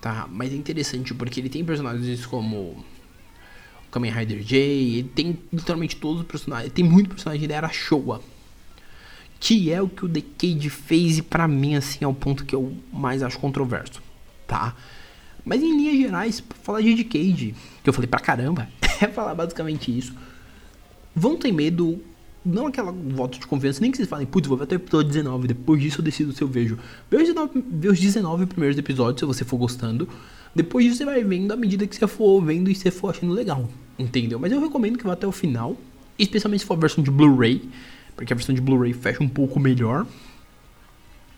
Tá, 0.00 0.26
mas 0.30 0.52
é 0.52 0.56
interessante 0.56 1.14
porque 1.14 1.40
ele 1.40 1.48
tem 1.48 1.64
personagens 1.64 2.26
como 2.26 2.56
o 2.56 2.84
Kamen 3.90 4.12
Rider 4.12 4.40
J, 4.40 4.58
ele 4.58 5.08
tem 5.14 5.38
literalmente 5.50 5.96
todos 5.96 6.20
os 6.20 6.26
personagens, 6.26 6.72
tem 6.72 6.84
muito 6.84 7.08
personagem 7.08 7.48
da 7.48 7.54
era 7.54 7.68
Showa. 7.70 8.20
Que 9.44 9.70
é 9.70 9.82
o 9.82 9.90
que 9.90 10.06
o 10.06 10.08
Decade 10.08 10.70
fez 10.70 11.18
e 11.18 11.22
pra 11.22 11.46
mim 11.46 11.74
assim 11.74 11.98
é 12.02 12.08
o 12.08 12.14
ponto 12.14 12.46
que 12.46 12.54
eu 12.54 12.72
mais 12.90 13.22
acho 13.22 13.38
controverso, 13.38 14.02
tá? 14.46 14.74
Mas 15.44 15.62
em 15.62 15.76
linhas 15.76 15.98
gerais, 15.98 16.42
falar 16.62 16.80
de 16.80 16.94
Decade, 16.94 17.54
que 17.82 17.90
eu 17.90 17.92
falei 17.92 18.08
pra 18.08 18.20
caramba, 18.20 18.66
é 19.02 19.06
falar 19.06 19.34
basicamente 19.34 19.94
isso. 19.94 20.14
Vão 21.14 21.36
ter 21.36 21.52
medo, 21.52 22.00
não 22.42 22.68
aquela 22.68 22.90
voto 22.90 23.38
de 23.38 23.46
confiança, 23.46 23.82
nem 23.82 23.90
que 23.90 23.98
vocês 23.98 24.08
falem, 24.08 24.26
putz, 24.26 24.48
vou 24.48 24.56
ver 24.56 24.64
até 24.64 24.76
o 24.76 24.78
episódio 24.78 25.12
19, 25.12 25.46
depois 25.48 25.78
disso 25.78 26.00
eu 26.00 26.04
decido 26.06 26.32
se 26.32 26.40
eu 26.40 26.48
vejo. 26.48 26.78
Vê 27.10 27.18
os 27.18 27.24
19, 27.24 27.64
vê 27.70 27.88
os 27.88 28.00
19 28.00 28.46
primeiros 28.46 28.78
episódios, 28.78 29.20
se 29.20 29.26
você 29.26 29.44
for 29.44 29.58
gostando. 29.58 30.08
Depois 30.54 30.86
disso 30.86 30.96
você 30.96 31.04
vai 31.04 31.22
vendo 31.22 31.52
à 31.52 31.56
medida 31.56 31.86
que 31.86 31.94
você 31.94 32.06
for 32.06 32.40
vendo 32.40 32.70
e 32.70 32.74
você 32.74 32.90
for 32.90 33.10
achando 33.10 33.34
legal, 33.34 33.68
entendeu? 33.98 34.38
Mas 34.38 34.52
eu 34.52 34.58
recomendo 34.58 34.96
que 34.96 35.04
vá 35.04 35.12
até 35.12 35.26
o 35.26 35.32
final, 35.32 35.76
especialmente 36.18 36.60
se 36.60 36.66
for 36.66 36.78
a 36.78 36.80
versão 36.80 37.04
de 37.04 37.10
Blu-ray, 37.10 37.60
porque 38.16 38.32
a 38.32 38.36
versão 38.36 38.54
de 38.54 38.60
Blu-ray 38.60 38.92
fecha 38.92 39.22
um 39.22 39.28
pouco 39.28 39.58
melhor. 39.58 40.06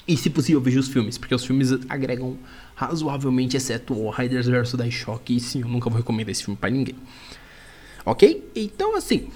E 0.09 0.17
se 0.17 0.31
possível, 0.31 0.61
veja 0.61 0.79
os 0.79 0.89
filmes, 0.89 1.19
porque 1.19 1.35
os 1.35 1.45
filmes 1.45 1.73
agregam 1.89 2.39
razoavelmente, 2.77 3.57
exceto 3.57 3.93
o 3.93 4.11
Riders 4.11 4.47
vs. 4.47 4.75
Die 4.75 4.91
Shock, 4.91 5.35
e 5.35 5.41
sim, 5.41 5.63
eu 5.63 5.69
nunca 5.69 5.91
vou 5.91 5.99
recomendar 5.99 6.31
esse 6.31 6.45
filme 6.45 6.57
para 6.57 6.71
ninguém. 6.71 6.95
Ok? 8.05 8.49
Então, 8.55 8.97
assim, 8.97 9.29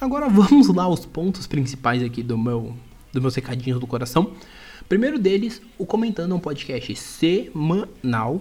agora 0.00 0.28
vamos 0.28 0.68
lá 0.68 0.84
aos 0.84 1.04
pontos 1.04 1.46
principais 1.46 2.02
aqui 2.04 2.22
do 2.22 2.38
meu, 2.38 2.76
do 3.12 3.20
meus 3.20 3.34
recadinhos 3.34 3.80
do 3.80 3.86
coração. 3.86 4.32
Primeiro 4.88 5.18
deles, 5.18 5.60
o 5.76 5.84
Comentando 5.84 6.32
é 6.32 6.34
um 6.34 6.40
podcast 6.40 6.94
semanal 6.94 8.40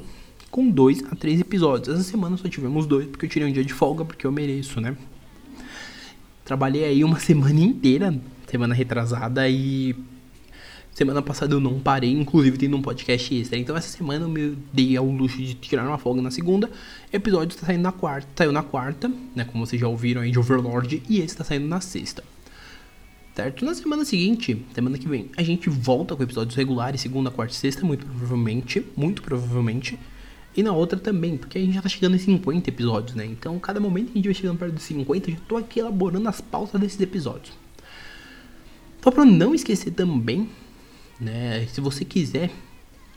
com 0.51 0.69
dois 0.69 1.01
a 1.09 1.15
três 1.15 1.39
episódios. 1.39 1.95
Essa 1.95 2.03
semana 2.03 2.37
só 2.37 2.47
tivemos 2.47 2.85
dois, 2.85 3.07
porque 3.07 3.25
eu 3.25 3.29
tirei 3.29 3.47
um 3.47 3.51
dia 3.51 3.63
de 3.63 3.73
folga, 3.73 4.03
porque 4.03 4.27
eu 4.27 4.31
mereço, 4.31 4.79
né? 4.81 4.95
Trabalhei 6.43 6.83
aí 6.83 7.03
uma 7.03 7.17
semana 7.21 7.59
inteira, 7.59 8.13
semana 8.51 8.75
retrasada, 8.75 9.47
e 9.49 9.95
Semana 10.93 11.21
passada 11.21 11.55
eu 11.55 11.59
não 11.61 11.79
parei, 11.79 12.11
inclusive 12.11 12.57
tendo 12.57 12.75
um 12.75 12.81
podcast 12.81 13.33
extra. 13.33 13.57
Então 13.57 13.75
essa 13.77 13.87
semana 13.87 14.25
eu 14.25 14.29
me 14.29 14.57
dei 14.73 14.97
ao 14.97 15.05
luxo 15.05 15.37
de 15.37 15.53
tirar 15.53 15.87
uma 15.87 15.97
folga 15.97 16.21
na 16.21 16.29
segunda. 16.29 16.69
Episódio 17.13 17.55
está 17.55 17.65
saindo 17.65 17.81
na 17.81 17.93
quarta, 17.93 18.27
saiu 18.35 18.51
na 18.51 18.61
quarta, 18.61 19.09
né? 19.33 19.45
Como 19.45 19.65
vocês 19.65 19.79
já 19.79 19.87
ouviram 19.87 20.21
aí 20.21 20.31
de 20.31 20.37
Overlord, 20.37 21.01
e 21.07 21.17
esse 21.17 21.27
está 21.27 21.45
saindo 21.45 21.65
na 21.65 21.79
sexta. 21.79 22.23
Certo? 23.33 23.63
Na 23.63 23.73
semana 23.73 24.03
seguinte, 24.03 24.65
semana 24.75 24.97
que 24.97 25.07
vem, 25.07 25.29
a 25.37 25.43
gente 25.43 25.69
volta 25.69 26.13
com 26.13 26.21
episódios 26.21 26.57
regulares, 26.57 26.99
segunda, 26.99 27.31
quarta 27.31 27.53
e 27.53 27.57
sexta, 27.57 27.85
muito 27.85 28.05
provavelmente, 28.05 28.85
muito 28.95 29.21
provavelmente. 29.21 29.97
E 30.55 30.61
na 30.61 30.73
outra 30.73 30.99
também, 30.99 31.37
porque 31.37 31.57
a 31.57 31.61
gente 31.61 31.73
já 31.73 31.81
tá 31.81 31.87
chegando 31.87 32.15
em 32.15 32.19
50 32.19 32.69
episódios, 32.69 33.15
né? 33.15 33.25
Então, 33.25 33.57
cada 33.57 33.79
momento 33.79 34.07
que 34.07 34.11
a 34.11 34.15
gente 34.15 34.25
vai 34.25 34.33
chegando 34.33 34.59
perto 34.59 34.73
dos 34.73 34.83
50, 34.83 35.29
eu 35.29 35.35
já 35.35 35.41
tô 35.47 35.55
aqui 35.55 35.79
elaborando 35.79 36.27
as 36.27 36.41
pautas 36.41 36.79
desses 36.81 36.99
episódios. 36.99 37.60
Só 39.03 39.11
pra 39.11 39.25
não 39.25 39.55
esquecer 39.55 39.91
também 39.91 40.49
né? 41.21 41.67
Se 41.67 41.79
você 41.79 42.03
quiser, 42.03 42.49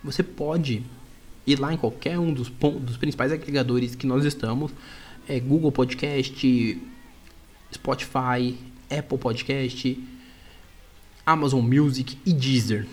você 0.02 0.22
pode 0.22 0.82
ir 1.46 1.58
lá 1.58 1.72
em 1.72 1.76
qualquer 1.78 2.18
um 2.18 2.32
dos, 2.34 2.50
dos 2.50 2.98
principais 2.98 3.32
agregadores 3.32 3.94
que 3.94 4.06
nós 4.06 4.26
estamos. 4.26 4.70
É 5.26 5.40
Google 5.40 5.72
Podcast, 5.72 6.82
Spotify, 7.72 8.58
Apple 8.90 9.18
Podcast, 9.18 9.98
Amazon 11.24 11.62
Music 11.62 12.18
e 12.26 12.32
Deezer. 12.34 12.86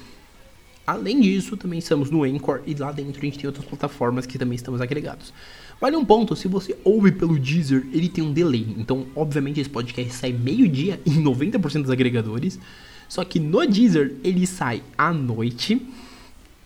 Além 0.86 1.22
disso, 1.22 1.56
também 1.56 1.80
estamos 1.80 2.10
no 2.10 2.24
Anchor 2.24 2.62
e 2.66 2.74
lá 2.74 2.92
dentro 2.92 3.22
a 3.22 3.26
gente 3.26 3.38
tem 3.38 3.48
outras 3.48 3.66
plataformas 3.66 4.26
que 4.26 4.38
também 4.38 4.56
estamos 4.56 4.82
agregados. 4.82 5.34
Vale 5.80 5.96
um 5.96 6.06
ponto, 6.06 6.36
se 6.36 6.48
você 6.48 6.78
ouve 6.84 7.12
pelo 7.12 7.40
Deezer, 7.40 7.88
ele 7.92 8.08
tem 8.08 8.24
um 8.24 8.32
delay. 8.32 8.68
Então, 8.78 9.08
obviamente, 9.16 9.60
esse 9.60 9.70
podcast 9.70 10.14
sai 10.14 10.32
meio-dia 10.32 11.00
em 11.06 11.24
90% 11.24 11.82
dos 11.82 11.92
agregadores. 11.92 12.60
Só 13.08 13.24
que 13.24 13.40
no 13.40 13.66
Deezer 13.66 14.16
ele 14.24 14.46
sai 14.46 14.84
à 14.98 15.12
noite. 15.12 15.82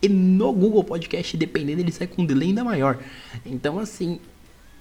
E 0.01 0.10
no 0.10 0.51
Google 0.51 0.84
Podcast, 0.84 1.36
dependendo, 1.38 1.82
ele 1.82 1.91
sai 1.91 2.08
com 2.08 2.21
um 2.21 2.25
delay 2.25 2.49
ainda 2.49 2.63
maior. 2.63 2.99
Então, 3.45 3.80
assim, 3.80 4.19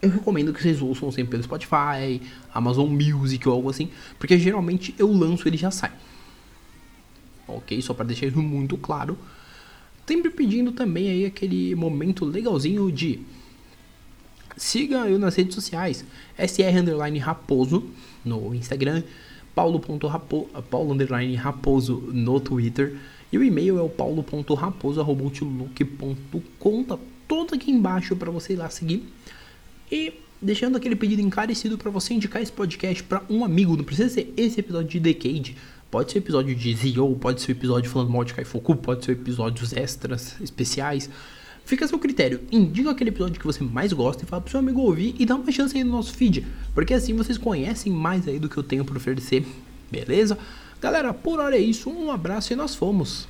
eu 0.02 0.10
recomendo 0.10 0.52
que 0.52 0.60
vocês 0.60 0.82
ouçam 0.82 1.10
sempre 1.10 1.30
pelo 1.30 1.42
Spotify, 1.42 2.20
Amazon 2.52 2.90
Music 2.90 3.48
ou 3.48 3.54
algo 3.54 3.70
assim. 3.70 3.88
Porque 4.18 4.38
geralmente 4.38 4.94
eu 4.98 5.10
lanço 5.10 5.48
ele 5.48 5.56
já 5.56 5.70
sai. 5.70 5.92
Ok? 7.46 7.80
Só 7.83 7.94
para 7.94 8.07
deixar 8.07 8.26
isso 8.26 8.42
muito 8.42 8.76
claro. 8.76 9.16
Sempre 10.07 10.30
pedindo 10.30 10.72
também 10.72 11.09
aí 11.09 11.24
aquele 11.24 11.74
momento 11.74 12.24
legalzinho 12.24 12.90
de 12.92 13.20
siga 14.57 15.09
eu 15.09 15.18
nas 15.18 15.35
redes 15.35 15.54
sociais. 15.54 16.04
SR 16.38 16.80
Underline 16.80 17.18
Raposo 17.18 17.85
no 18.24 18.54
Instagram 18.54 19.02
paulo.raposo 19.54 20.48
paulo 20.70 20.96
raposo 21.37 21.96
no 22.12 22.40
Twitter. 22.40 22.96
E 23.33 23.38
o 23.38 23.44
e-mail 23.44 23.78
é 23.78 23.83
o 23.83 23.88
paulo.raposo.outlook.com. 23.88 26.85
Tá 26.85 26.98
todo 27.26 27.54
aqui 27.54 27.70
embaixo 27.70 28.14
para 28.16 28.30
você 28.30 28.52
ir 28.52 28.57
lá 28.57 28.68
seguir. 28.68 29.02
E 29.90 30.12
deixando 30.40 30.76
aquele 30.76 30.94
pedido 30.94 31.22
encarecido 31.22 31.78
para 31.78 31.90
você 31.90 32.14
indicar 32.14 32.40
esse 32.42 32.52
podcast 32.52 33.02
para 33.02 33.22
um 33.30 33.44
amigo. 33.44 33.76
Não 33.76 33.85
precisa 33.85 34.09
ser 34.09 34.33
esse 34.37 34.61
episódio 34.61 34.88
de 34.88 35.00
Decade. 35.00 35.57
Pode 35.94 36.11
ser 36.11 36.18
episódio 36.18 36.57
de 36.57 36.74
Zio, 36.74 37.14
pode 37.20 37.40
ser 37.40 37.52
episódio 37.52 37.88
falando 37.88 38.11
mal 38.11 38.24
de 38.24 38.35
Kaifoku, 38.35 38.74
pode 38.74 39.04
ser 39.04 39.12
episódios 39.12 39.72
extras, 39.72 40.35
especiais. 40.40 41.09
Fica 41.64 41.85
a 41.85 41.88
seu 41.88 42.00
critério. 42.00 42.40
Indica 42.50 42.90
aquele 42.90 43.11
episódio 43.11 43.38
que 43.38 43.46
você 43.46 43.62
mais 43.62 43.92
gosta 43.92 44.24
e 44.24 44.26
fala 44.26 44.42
pro 44.42 44.50
seu 44.50 44.59
amigo 44.59 44.80
ouvir 44.80 45.14
e 45.16 45.24
dá 45.24 45.37
uma 45.37 45.52
chance 45.52 45.76
aí 45.76 45.85
no 45.85 45.92
nosso 45.92 46.12
feed. 46.12 46.44
Porque 46.74 46.94
assim 46.94 47.14
vocês 47.14 47.38
conhecem 47.38 47.92
mais 47.92 48.26
aí 48.26 48.40
do 48.40 48.48
que 48.48 48.57
eu 48.57 48.64
tenho 48.64 48.85
para 48.85 48.96
oferecer. 48.96 49.46
Beleza? 49.88 50.37
Galera, 50.80 51.14
por 51.14 51.38
hora 51.38 51.54
é 51.54 51.61
isso. 51.61 51.88
Um 51.88 52.11
abraço 52.11 52.52
e 52.52 52.57
nós 52.57 52.74
fomos. 52.74 53.28